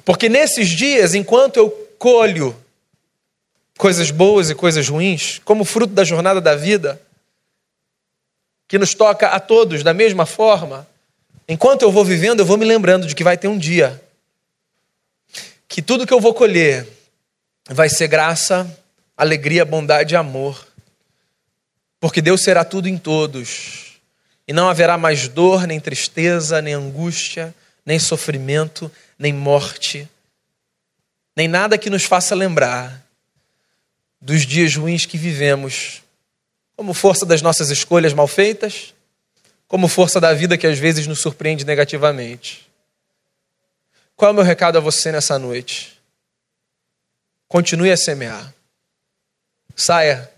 Porque 0.05 0.29
nesses 0.29 0.69
dias, 0.69 1.15
enquanto 1.15 1.59
eu 1.59 1.71
colho 1.99 2.57
coisas 3.77 4.11
boas 4.11 4.49
e 4.49 4.55
coisas 4.55 4.89
ruins, 4.89 5.41
como 5.45 5.65
fruto 5.65 5.93
da 5.93 6.05
jornada 6.05 6.41
da 6.41 6.55
vida, 6.55 7.01
que 8.67 8.79
nos 8.79 8.95
toca 8.95 9.29
a 9.29 9.39
todos 9.39 9.83
da 9.83 9.93
mesma 9.93 10.25
forma, 10.25 10.89
enquanto 11.47 11.83
eu 11.83 11.93
vou 11.93 12.05
vivendo, 12.05 12.41
eu 12.41 12.47
vou 12.47 12.57
me 12.57 12.65
lembrando 12.65 13.07
de 13.07 13.15
que 13.15 13.23
vai 13.23 13.37
ter 13.37 13.49
um 13.49 13.59
dia 13.59 14.02
que 15.73 15.81
tudo 15.81 16.07
que 16.07 16.13
eu 16.13 16.21
vou 16.21 16.35
colher 16.35 16.87
vai 17.71 17.89
ser 17.89 18.07
graça, 18.07 18.79
alegria, 19.17 19.65
bondade 19.65 20.13
e 20.13 20.17
amor. 20.17 20.67
Porque 21.99 22.21
Deus 22.21 22.43
será 22.43 22.63
tudo 22.63 22.91
em 22.91 22.99
todos. 22.99 23.99
E 24.47 24.53
não 24.53 24.69
haverá 24.69 24.99
mais 24.99 25.29
dor, 25.29 25.67
nem 25.67 25.81
tristeza, 25.81 26.61
nem 26.61 26.75
angústia, 26.75 27.55
nem 27.87 27.99
sofrimento, 27.99 28.93
nem 29.19 29.33
morte, 29.33 30.07
nem 31.35 31.49
nada 31.49 31.79
que 31.79 31.89
nos 31.89 32.05
faça 32.05 32.35
lembrar 32.35 33.03
dos 34.21 34.45
dias 34.45 34.77
ruins 34.77 35.07
que 35.07 35.17
vivemos, 35.17 36.03
como 36.77 36.93
força 36.93 37.25
das 37.25 37.41
nossas 37.41 37.71
escolhas 37.71 38.13
mal 38.13 38.29
feitas, 38.29 38.93
como 39.67 39.89
força 39.89 40.21
da 40.21 40.35
vida 40.35 40.59
que 40.59 40.67
às 40.67 40.79
vezes 40.79 41.07
nos 41.07 41.21
surpreende 41.21 41.65
negativamente. 41.65 42.71
Qual 44.23 44.31
é 44.31 44.33
o 44.33 44.37
meu 44.37 44.45
recado 44.45 44.79
a 44.79 44.81
você 44.81 45.11
nessa 45.11 45.37
noite? 45.37 46.01
Continue 47.49 47.91
a 47.91 47.97
semear. 47.97 48.55
Saia 49.75 50.33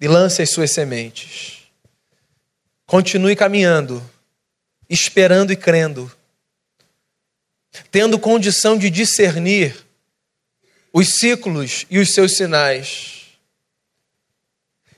e 0.00 0.08
lance 0.08 0.42
as 0.42 0.50
suas 0.50 0.72
sementes. 0.72 1.68
Continue 2.84 3.36
caminhando, 3.36 4.02
esperando 4.90 5.52
e 5.52 5.56
crendo, 5.56 6.10
tendo 7.92 8.18
condição 8.18 8.76
de 8.76 8.90
discernir 8.90 9.86
os 10.92 11.10
ciclos 11.10 11.86
e 11.88 12.00
os 12.00 12.12
seus 12.12 12.36
sinais. 12.36 13.26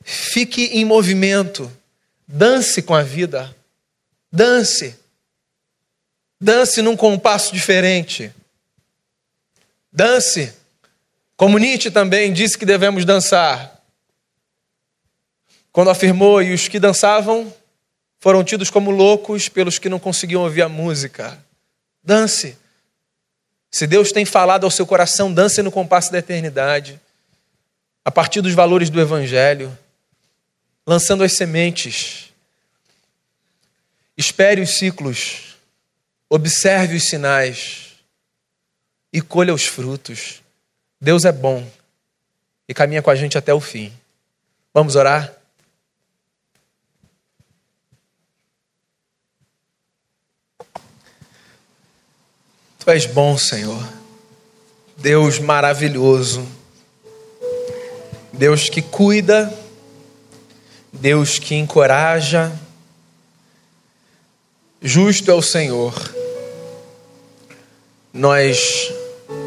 Fique 0.02 0.64
em 0.78 0.84
movimento, 0.86 1.70
dance 2.26 2.80
com 2.80 2.94
a 2.94 3.02
vida, 3.02 3.54
dance. 4.32 4.98
Dance 6.44 6.82
num 6.82 6.94
compasso 6.94 7.54
diferente. 7.54 8.30
Dance. 9.90 10.52
Como 11.38 11.56
Nietzsche 11.56 11.90
também 11.90 12.34
disse 12.34 12.58
que 12.58 12.66
devemos 12.66 13.06
dançar. 13.06 13.82
Quando 15.72 15.88
afirmou, 15.88 16.42
e 16.42 16.52
os 16.52 16.68
que 16.68 16.78
dançavam 16.78 17.50
foram 18.20 18.44
tidos 18.44 18.68
como 18.68 18.90
loucos 18.90 19.48
pelos 19.48 19.78
que 19.78 19.88
não 19.88 19.98
conseguiam 19.98 20.42
ouvir 20.42 20.60
a 20.60 20.68
música. 20.68 21.42
Dance. 22.02 22.58
Se 23.70 23.86
Deus 23.86 24.12
tem 24.12 24.26
falado 24.26 24.64
ao 24.64 24.70
seu 24.70 24.86
coração, 24.86 25.32
dance 25.32 25.62
no 25.62 25.72
compasso 25.72 26.12
da 26.12 26.18
eternidade, 26.18 27.00
a 28.04 28.10
partir 28.10 28.42
dos 28.42 28.52
valores 28.52 28.90
do 28.90 29.00
Evangelho, 29.00 29.76
lançando 30.86 31.24
as 31.24 31.32
sementes. 31.32 32.34
Espere 34.14 34.60
os 34.60 34.76
ciclos 34.76 35.53
observe 36.28 36.96
os 36.96 37.04
sinais 37.04 37.94
e 39.12 39.20
colha 39.20 39.54
os 39.54 39.64
frutos. 39.64 40.42
Deus 41.00 41.24
é 41.24 41.32
bom 41.32 41.68
e 42.68 42.74
caminha 42.74 43.02
com 43.02 43.10
a 43.10 43.14
gente 43.14 43.38
até 43.38 43.52
o 43.52 43.60
fim. 43.60 43.92
Vamos 44.72 44.96
orar? 44.96 45.32
Tu 52.78 52.90
és 52.90 53.06
bom, 53.06 53.38
Senhor. 53.38 53.82
Deus 54.96 55.38
maravilhoso. 55.38 56.46
Deus 58.32 58.68
que 58.68 58.82
cuida, 58.82 59.52
Deus 60.92 61.38
que 61.38 61.54
encoraja. 61.54 62.52
Justo 64.86 65.30
é 65.30 65.34
o 65.34 65.40
Senhor. 65.40 65.94
Nós 68.12 68.92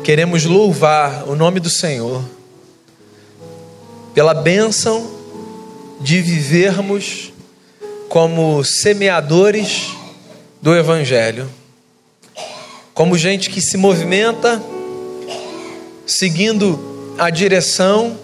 queremos 0.03 0.45
louvar 0.45 1.29
o 1.29 1.35
nome 1.35 1.59
do 1.59 1.69
Senhor 1.69 2.27
pela 4.15 4.33
bênção 4.33 5.07
de 6.01 6.23
vivermos 6.23 7.31
como 8.09 8.63
semeadores 8.63 9.89
do 10.59 10.75
Evangelho, 10.75 11.47
como 12.95 13.15
gente 13.15 13.51
que 13.51 13.61
se 13.61 13.77
movimenta 13.77 14.59
seguindo 16.07 17.13
a 17.15 17.29
direção 17.29 18.17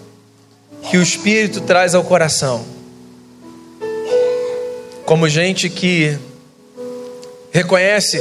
que 0.90 0.96
o 0.96 1.02
Espírito 1.02 1.60
traz 1.60 1.94
ao 1.94 2.02
coração, 2.02 2.66
como 5.06 5.28
gente 5.28 5.70
que 5.70 6.18
reconhece 7.54 8.20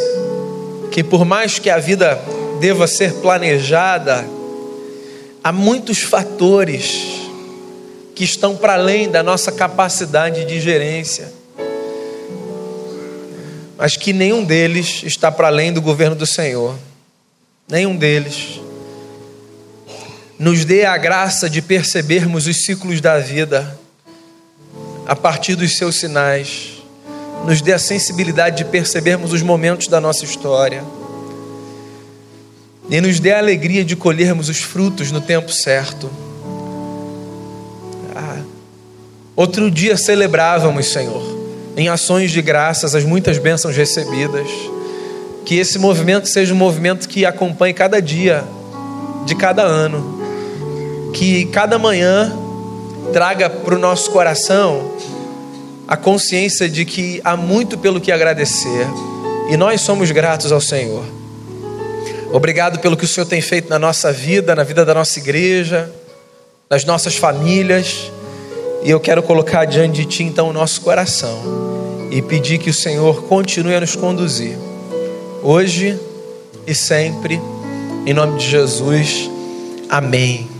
que 0.91 1.03
por 1.03 1.25
mais 1.25 1.57
que 1.57 1.67
a 1.67 1.79
vida 1.79 2.21
deva 2.61 2.85
ser 2.85 3.13
planejada, 3.13 4.23
há 5.43 5.51
muitos 5.51 6.03
fatores 6.03 7.23
que 8.13 8.23
estão 8.23 8.55
para 8.55 8.75
além 8.75 9.09
da 9.09 9.23
nossa 9.23 9.51
capacidade 9.51 10.45
de 10.45 10.61
gerência, 10.61 11.33
mas 13.75 13.97
que 13.97 14.13
nenhum 14.13 14.43
deles 14.43 15.01
está 15.03 15.31
para 15.31 15.47
além 15.47 15.73
do 15.73 15.81
governo 15.81 16.15
do 16.15 16.27
Senhor, 16.27 16.75
nenhum 17.67 17.97
deles. 17.97 18.61
Nos 20.37 20.63
dê 20.63 20.85
a 20.85 20.95
graça 20.95 21.49
de 21.49 21.59
percebermos 21.59 22.45
os 22.45 22.63
ciclos 22.63 23.01
da 23.01 23.17
vida 23.17 23.79
a 25.07 25.15
partir 25.15 25.55
dos 25.55 25.75
seus 25.75 25.99
sinais 25.99 26.72
nos 27.43 27.61
dê 27.61 27.73
a 27.73 27.79
sensibilidade 27.79 28.57
de 28.57 28.65
percebermos 28.65 29.33
os 29.33 29.41
momentos 29.41 29.87
da 29.87 29.99
nossa 29.99 30.23
história. 30.23 30.83
E 32.89 32.99
nos 33.01 33.19
dê 33.19 33.31
a 33.31 33.37
alegria 33.37 33.83
de 33.83 33.95
colhermos 33.95 34.49
os 34.49 34.61
frutos 34.61 35.11
no 35.11 35.21
tempo 35.21 35.51
certo. 35.51 36.09
Ah, 38.15 38.41
outro 39.35 39.69
dia 39.69 39.97
celebrávamos, 39.97 40.91
Senhor, 40.91 41.23
em 41.75 41.89
ações 41.89 42.31
de 42.31 42.41
graças, 42.41 42.95
as 42.95 43.03
muitas 43.03 43.37
bênçãos 43.37 43.75
recebidas. 43.75 44.47
Que 45.45 45.55
esse 45.55 45.77
movimento 45.77 46.27
seja 46.29 46.53
um 46.53 46.57
movimento 46.57 47.07
que 47.07 47.25
acompanhe 47.25 47.73
cada 47.73 48.01
dia 48.01 48.43
de 49.25 49.35
cada 49.35 49.63
ano. 49.63 50.21
Que 51.13 51.45
cada 51.45 51.77
manhã 51.77 52.33
traga 53.11 53.49
para 53.49 53.75
o 53.75 53.79
nosso 53.79 54.11
coração 54.11 54.92
a 55.87 55.97
consciência 55.97 56.69
de 56.69 56.85
que 56.85 57.21
há 57.23 57.35
muito 57.35 57.77
pelo 57.77 57.99
que 57.99 58.11
agradecer 58.11 58.87
e 59.49 59.57
nós 59.57 59.81
somos 59.81 60.09
gratos 60.11 60.51
ao 60.51 60.61
Senhor. 60.61 61.03
Obrigado 62.31 62.79
pelo 62.79 62.97
que 62.97 63.05
o 63.05 63.07
Senhor 63.07 63.27
tem 63.27 63.41
feito 63.41 63.69
na 63.69 63.77
nossa 63.77 64.11
vida, 64.11 64.55
na 64.55 64.63
vida 64.63 64.83
da 64.83 64.93
nossa 64.93 65.19
igreja, 65.19 65.91
nas 66.69 66.83
nossas 66.83 67.15
famílias. 67.15 68.11
E 68.83 68.89
eu 68.89 68.99
quero 68.99 69.21
colocar 69.21 69.65
diante 69.65 70.01
de 70.01 70.05
Ti 70.05 70.23
então 70.23 70.49
o 70.49 70.53
nosso 70.53 70.81
coração 70.81 71.63
e 72.09 72.21
pedir 72.21 72.57
que 72.57 72.69
o 72.69 72.73
Senhor 72.73 73.23
continue 73.23 73.75
a 73.75 73.81
nos 73.81 73.95
conduzir, 73.95 74.57
hoje 75.41 75.99
e 76.65 76.75
sempre, 76.75 77.41
em 78.05 78.13
nome 78.13 78.37
de 78.37 78.47
Jesus. 78.47 79.29
Amém. 79.89 80.52